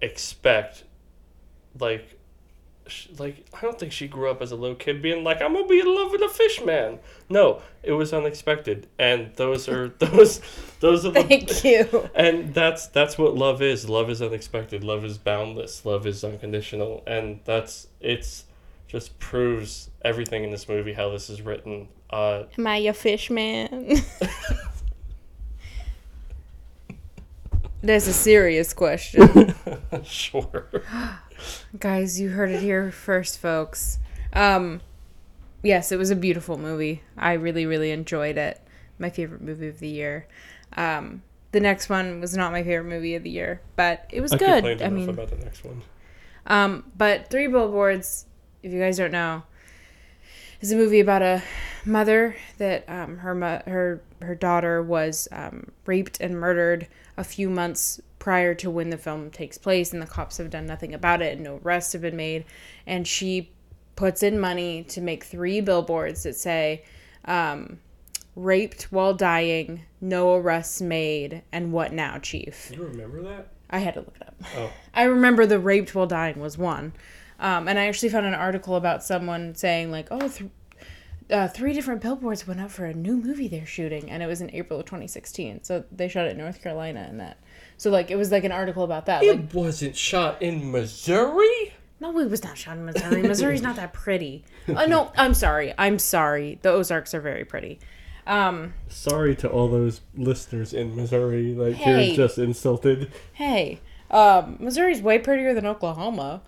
[0.00, 0.84] expect
[1.78, 2.18] like
[3.18, 5.66] like I don't think she grew up as a little kid being like I'm gonna
[5.66, 6.98] be in love with a fish man.
[7.28, 10.40] No, it was unexpected, and those are those
[10.80, 12.08] those are the Thank you.
[12.14, 13.88] and that's that's what love is.
[13.88, 14.84] Love is unexpected.
[14.84, 15.84] Love is boundless.
[15.86, 18.44] Love is unconditional, and that's it's
[18.86, 21.88] just proves everything in this movie how this is written.
[22.10, 23.96] Uh, Am I your fish man?
[27.84, 29.54] That's a serious question.
[30.04, 30.82] sure.
[31.78, 33.98] Guys, you heard it here first, folks.
[34.32, 34.80] Um,
[35.62, 37.02] yes, it was a beautiful movie.
[37.14, 38.58] I really, really enjoyed it.
[38.98, 40.26] My favorite movie of the year.
[40.78, 41.22] Um,
[41.52, 44.38] the next one was not my favorite movie of the year, but it was I
[44.38, 44.80] good.
[44.80, 45.82] I mean, about the next one.
[46.46, 48.24] um, but Three Billboards,
[48.62, 49.42] if you guys don't know,
[50.62, 51.42] is a movie about a
[51.84, 57.48] mother that um, her mo- her her daughter was um, raped and murdered a few
[57.48, 61.22] months prior to when the film takes place, and the cops have done nothing about
[61.22, 62.44] it, and no arrests have been made,
[62.86, 63.50] and she
[63.96, 66.84] puts in money to make three billboards that say.
[67.26, 67.78] Um,
[68.36, 72.70] raped while dying, no arrests made, and what now, chief?
[72.74, 73.48] You remember that?
[73.70, 74.34] I had to look it up.
[74.56, 74.70] Oh.
[74.94, 76.92] I remember the raped while dying was one.
[77.40, 80.50] Um, and I actually found an article about someone saying, like, oh, th-
[81.30, 84.10] uh, three different billboards went up for a new movie they're shooting.
[84.10, 85.64] And it was in April of 2016.
[85.64, 87.38] So they shot it in North Carolina and that.
[87.76, 89.24] So, like, it was like an article about that.
[89.24, 91.74] Like, It wasn't shot in Missouri.
[92.00, 93.22] no, it was not shot in Missouri.
[93.22, 94.44] Missouri's not that pretty.
[94.68, 95.72] Oh, no, I'm sorry.
[95.78, 96.58] I'm sorry.
[96.62, 97.78] The Ozarks are very pretty.
[98.26, 101.52] Um, Sorry to all those listeners in Missouri.
[101.54, 102.06] Like Hey.
[102.08, 103.12] you're just insulted.
[103.34, 106.40] hey, um, Missouri's way prettier than Oklahoma.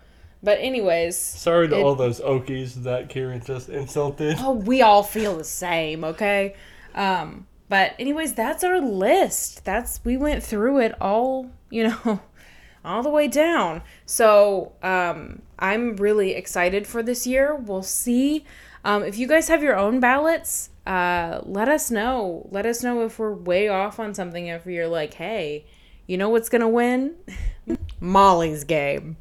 [0.42, 1.16] But, anyways.
[1.16, 4.36] Sorry to It- all those Okies that Kieran just insulted.
[4.40, 6.54] Oh, we all feel the same, okay?
[6.94, 9.64] Um, but anyways, that's our list.
[9.64, 12.20] That's we went through it all, you know,
[12.84, 13.82] all the way down.
[14.04, 17.54] So, um, I'm really excited for this year.
[17.54, 18.44] We'll see.
[18.84, 22.46] Um, if you guys have your own ballots, uh, let us know.
[22.52, 24.46] Let us know if we're way off on something.
[24.46, 25.64] If you're like, hey,
[26.06, 27.14] you know what's gonna win?
[28.00, 29.16] Molly's game.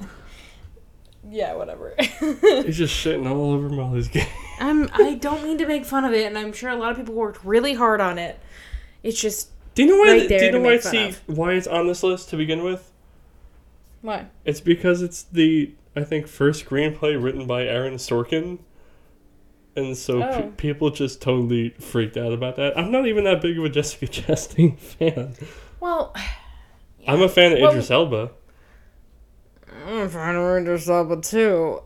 [1.30, 1.94] yeah, whatever.
[1.98, 4.26] He's just shitting all over Molly's game.
[4.58, 6.96] I'm I don't mean to make fun of it, and I'm sure a lot of
[6.96, 8.38] people worked really hard on it.
[9.02, 10.18] It's just Do you know why?
[10.18, 10.78] Right do you know why?
[10.78, 11.20] See of.
[11.26, 12.90] why it's on this list to begin with?
[14.00, 14.26] what?
[14.44, 18.58] It's because it's the I think first screenplay written by Aaron Sorkin,
[19.76, 20.52] and so pe- Oh.
[20.56, 22.76] people just totally freaked out about that.
[22.78, 25.34] I'm not even that big of a Jessica Chastain fan.
[25.80, 26.14] Well,
[27.06, 28.30] I'm a fan of Well- Idris Elba.
[29.86, 31.80] I'm trying to read this up too.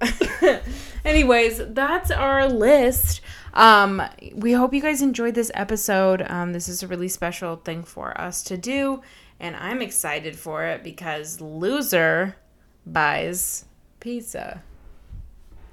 [1.04, 3.20] Anyways, that's our list.
[3.54, 4.02] Um,
[4.34, 6.24] we hope you guys enjoyed this episode.
[6.28, 9.02] Um, this is a really special thing for us to do,
[9.40, 12.36] and I'm excited for it because loser
[12.84, 13.64] buys
[14.00, 14.62] pizza.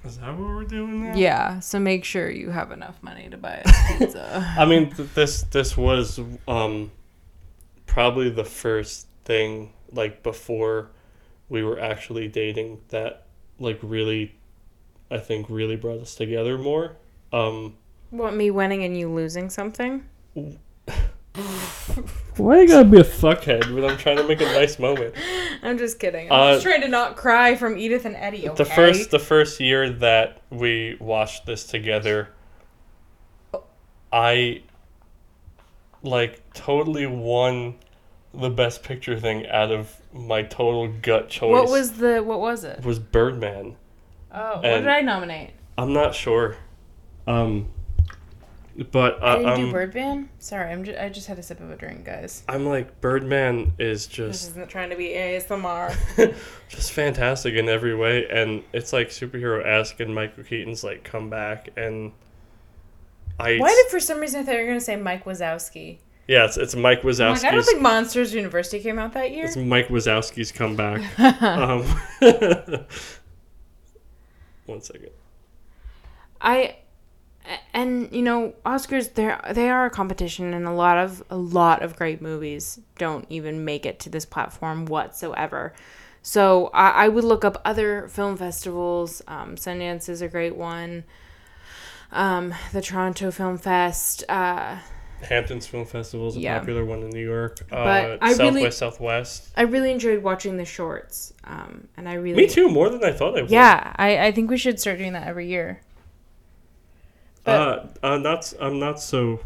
[0.06, 1.16] Is that what we're doing now?
[1.16, 4.54] Yeah, so make sure you have enough money to buy a pizza.
[4.58, 6.92] I mean, th- this this was um,
[7.86, 10.90] probably the first thing like before
[11.50, 13.26] we were actually dating that
[13.60, 14.36] like really,
[15.12, 16.96] I think really brought us together more.
[17.32, 17.78] Um,
[18.10, 20.06] what me winning and you losing something?
[22.38, 25.16] why you gotta be a fuckhead when I'm trying to make a nice moment?
[25.64, 26.32] I'm just kidding.
[26.32, 28.50] Uh, I'm just trying to not cry from Edith and Eddie.
[28.50, 28.64] Okay?
[28.64, 32.30] The first the first year that we watched this together,
[34.12, 34.62] I
[36.04, 37.76] like totally won
[38.34, 41.52] the best picture thing out of my total gut choice.
[41.52, 42.84] What was the what was it?
[42.84, 43.76] was Birdman.
[44.32, 45.52] Oh, what did I nominate?
[45.78, 46.58] I'm not sure.
[47.28, 47.70] Um
[48.92, 50.30] but uh, I didn't do um, Birdman.
[50.40, 52.44] Sorry, I'm just, I just had a sip of a drink, guys.
[52.50, 55.96] I'm like Birdman is just This isn't trying to be ASMR.
[56.70, 61.30] just fantastic in every way, and it's like superhero esque, and Michael Keaton's like come
[61.30, 62.14] back, and
[63.40, 66.00] I Why did for some reason I thought you were gonna say Mike Wazowski?
[66.28, 67.66] Yeah, it's, it's Mike I'm like, I don't Wazowski's.
[67.66, 69.46] think Monsters University came out that year.
[69.46, 71.02] it's Mike Wazowski's comeback.
[71.42, 71.84] um,
[74.66, 75.10] one second.
[76.40, 76.78] I
[77.74, 81.82] and you know Oscars they they are a competition and a lot of a lot
[81.82, 85.74] of great movies don't even make it to this platform whatsoever.
[86.22, 89.22] So I, I would look up other film festivals.
[89.28, 91.04] Um, Sundance is a great one.
[92.14, 94.24] Um, the Toronto Film Fest.
[94.30, 94.78] Uh,
[95.22, 96.60] Hamptons Film Festival is a Yeah.
[96.60, 97.60] popular one in New York.
[97.72, 99.50] Uh, But I South really- by Southwest.
[99.56, 101.34] I really enjoyed watching the shorts.
[101.46, 103.52] Um, and I really Me too, more than I thought I would.
[103.52, 105.82] Yeah, I, I think we should start doing that every year.
[107.46, 109.42] Uh, uh, not s- I'm not so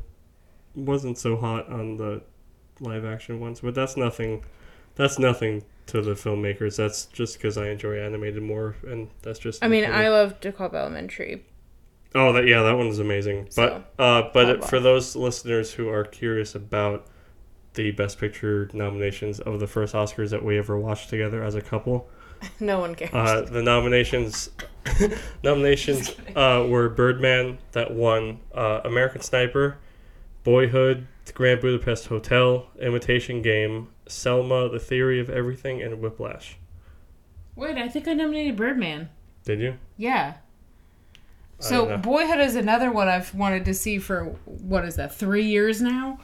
[0.75, 2.21] wasn't so hot on the
[2.79, 4.43] live action ones, but that's nothing.
[4.95, 6.77] That's nothing to the filmmakers.
[6.77, 9.63] That's just because I enjoy animated more, and that's just.
[9.63, 9.87] I mean, me.
[9.87, 11.43] I love DeKalb Elementary.
[12.17, 13.47] Oh, that yeah, that one is amazing.
[13.51, 17.05] So, but uh, but it, for those listeners who are curious about
[17.75, 21.61] the Best Picture nominations of the first Oscars that we ever watched together as a
[21.61, 22.09] couple,
[22.59, 23.13] No one cares.
[23.13, 24.49] uh, the nominations
[25.43, 29.77] nominations uh, were Birdman that won, uh, American Sniper,
[30.43, 36.57] Boyhood, The Grand Budapest Hotel, Imitation Game, Selma, The Theory of Everything, and Whiplash.
[37.55, 39.09] Wait, I think I nominated Birdman.
[39.43, 39.77] Did you?
[39.97, 40.35] Yeah.
[41.59, 41.97] So.
[41.97, 45.15] Boyhood is another one I've wanted to see for what is that?
[45.15, 46.19] Three years now.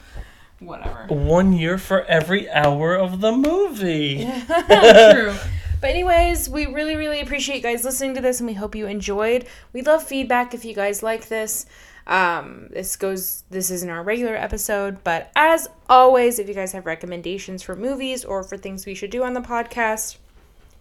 [0.60, 1.06] Whatever.
[1.08, 4.30] One year for every hour of the movie.
[4.68, 5.34] True.
[5.80, 8.86] But anyways, we really, really appreciate you guys listening to this, and we hope you
[8.86, 9.44] enjoyed.
[9.74, 11.66] We love feedback if you guys like this.
[12.06, 13.44] Um, this goes.
[13.50, 18.24] This isn't our regular episode, but as always, if you guys have recommendations for movies
[18.24, 20.16] or for things we should do on the podcast,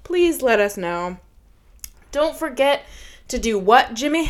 [0.06, 1.18] please let us know.
[2.14, 2.86] Don't forget
[3.34, 4.30] to do what, Jimmy?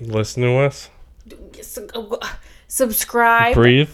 [0.00, 0.88] Listen to us.
[2.66, 3.54] Subscribe.
[3.54, 3.90] Breathe.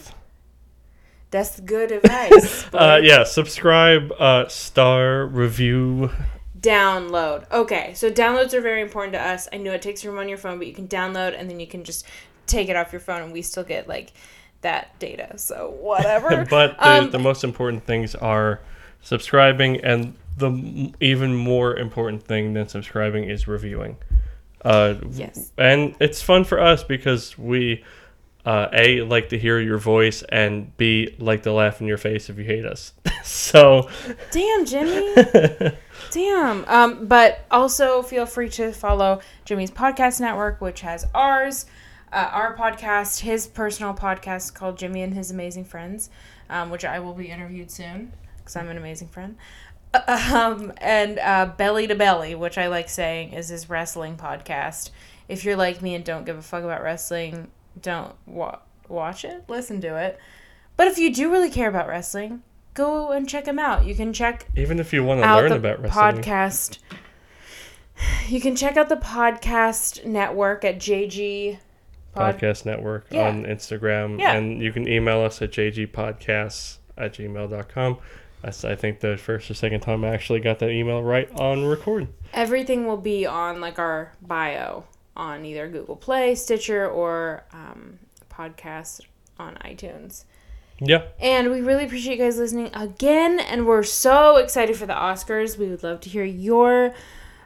[1.31, 2.65] That's good advice.
[2.73, 6.11] Uh, yeah, subscribe, uh, star, review.
[6.59, 7.49] download.
[7.51, 9.47] Okay, so downloads are very important to us.
[9.51, 11.67] I know it takes room on your phone, but you can download and then you
[11.67, 12.05] can just
[12.47, 14.13] take it off your phone, and we still get like
[14.61, 15.37] that data.
[15.37, 16.45] So whatever.
[16.49, 18.59] but the, Um, the most important things are
[19.01, 23.97] subscribing, and the even more important thing than subscribing is reviewing.
[24.65, 25.51] Uh, Yes.
[25.57, 27.83] And it's fun for us because we,
[28.45, 32.29] uh, A, like to hear your voice, and B, like to laugh in your face
[32.29, 32.93] if you hate us.
[33.23, 33.89] so,
[34.31, 35.15] Damn, Jimmy.
[36.11, 36.65] Damn.
[36.67, 41.65] Um, but also feel free to follow Jimmy's podcast network, which has ours,
[42.11, 46.09] uh, our podcast, his personal podcast called Jimmy and His Amazing Friends,
[46.49, 49.35] um, which I will be interviewed soon because I'm an amazing friend.
[50.07, 54.89] Um, and uh, Belly to Belly, which I like saying is his wrestling podcast.
[55.27, 57.49] If you're like me and don't give a fuck about wrestling,
[57.81, 60.19] don't wa- watch it, listen to it.
[60.77, 62.43] But if you do really care about wrestling,
[62.73, 63.85] go and check him out.
[63.85, 66.79] You can check even if you want to learn about wrestling, podcast.
[68.27, 71.59] You can check out the podcast network at JG
[72.13, 73.27] Pod- Podcast Network Yeah.
[73.29, 74.19] on Instagram.
[74.19, 74.33] Yeah.
[74.33, 77.97] And you can email us at jgpodcasts at gmail.com.
[78.45, 81.65] That's, I think, the first or second time I actually got that email right on
[81.65, 82.07] record.
[82.31, 84.83] Everything will be on like our bio
[85.17, 87.97] on either Google Play, Stitcher, or um,
[88.29, 89.01] podcast
[89.39, 90.25] on iTunes.
[90.79, 91.05] Yeah.
[91.19, 93.39] And we really appreciate you guys listening again.
[93.39, 95.57] And we're so excited for the Oscars.
[95.57, 96.93] We would love to hear your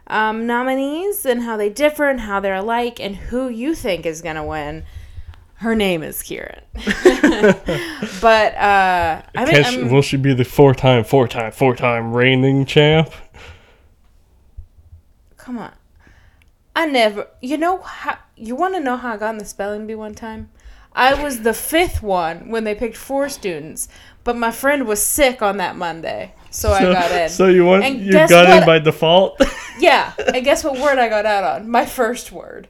[0.06, 4.20] um, nominees and how they differ and how they're alike and who you think is
[4.20, 4.84] going to win.
[5.60, 6.62] Her name is Kieran.
[6.74, 12.12] but uh, I mean, she, will she be the four time, four time, four time
[12.12, 13.12] reigning champ?
[15.50, 15.72] come on.
[16.76, 19.86] I never, you know how, you want to know how I got in the spelling
[19.86, 20.50] bee one time?
[20.92, 23.88] I was the fifth one when they picked four students,
[24.22, 27.28] but my friend was sick on that Monday, so, I got in.
[27.28, 29.40] So you want And you got in by default?
[29.78, 31.70] Yeah, and guess what word I got out on?
[31.70, 32.68] My first word.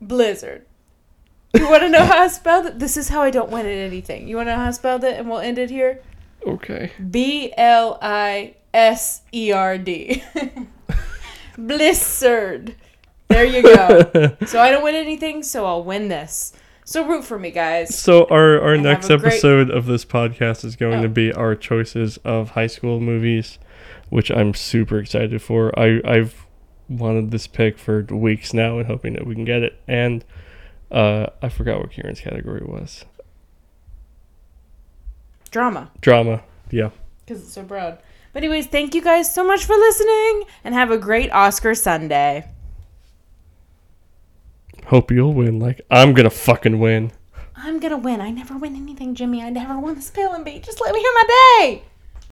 [0.00, 0.66] Blizzard.
[1.54, 2.78] You want to know how I spelled it?
[2.78, 4.26] This is how I don't win at anything.
[4.28, 5.18] You want to know how I spelled it?
[5.18, 6.02] And we'll end it here.
[6.46, 6.90] okay.
[7.10, 10.22] B L I S E R D.
[11.58, 12.74] Blizzard.
[13.28, 14.36] There you go.
[14.46, 16.52] So I don't win anything, so I'll win this.
[16.84, 17.96] So root for me, guys.
[17.98, 21.02] So our our next a great- episode of this podcast is going Oh.
[21.02, 23.58] to be our choices of high school movies,
[24.10, 25.76] which I'm super excited for.
[25.78, 26.46] I I've
[26.88, 29.80] wanted this pick for weeks now and hoping that we can get it.
[29.88, 30.22] And
[30.94, 33.04] Uh, I forgot what Kieran's category was.
[35.50, 35.90] Drama.
[36.00, 36.42] Drama.
[36.70, 36.90] Yeah.
[37.26, 37.98] Because it's so broad.
[38.32, 42.48] But, anyways, thank you guys so much for listening and have a great Oscar Sunday.
[44.86, 45.58] Hope you'll win.
[45.58, 47.10] Like I'm gonna fucking win.
[47.56, 48.20] I'm gonna win.
[48.20, 49.42] I never win anything, Jimmy.
[49.42, 50.60] I never won the spelling bee.
[50.60, 51.24] Just let me hear my
[51.60, 51.82] day.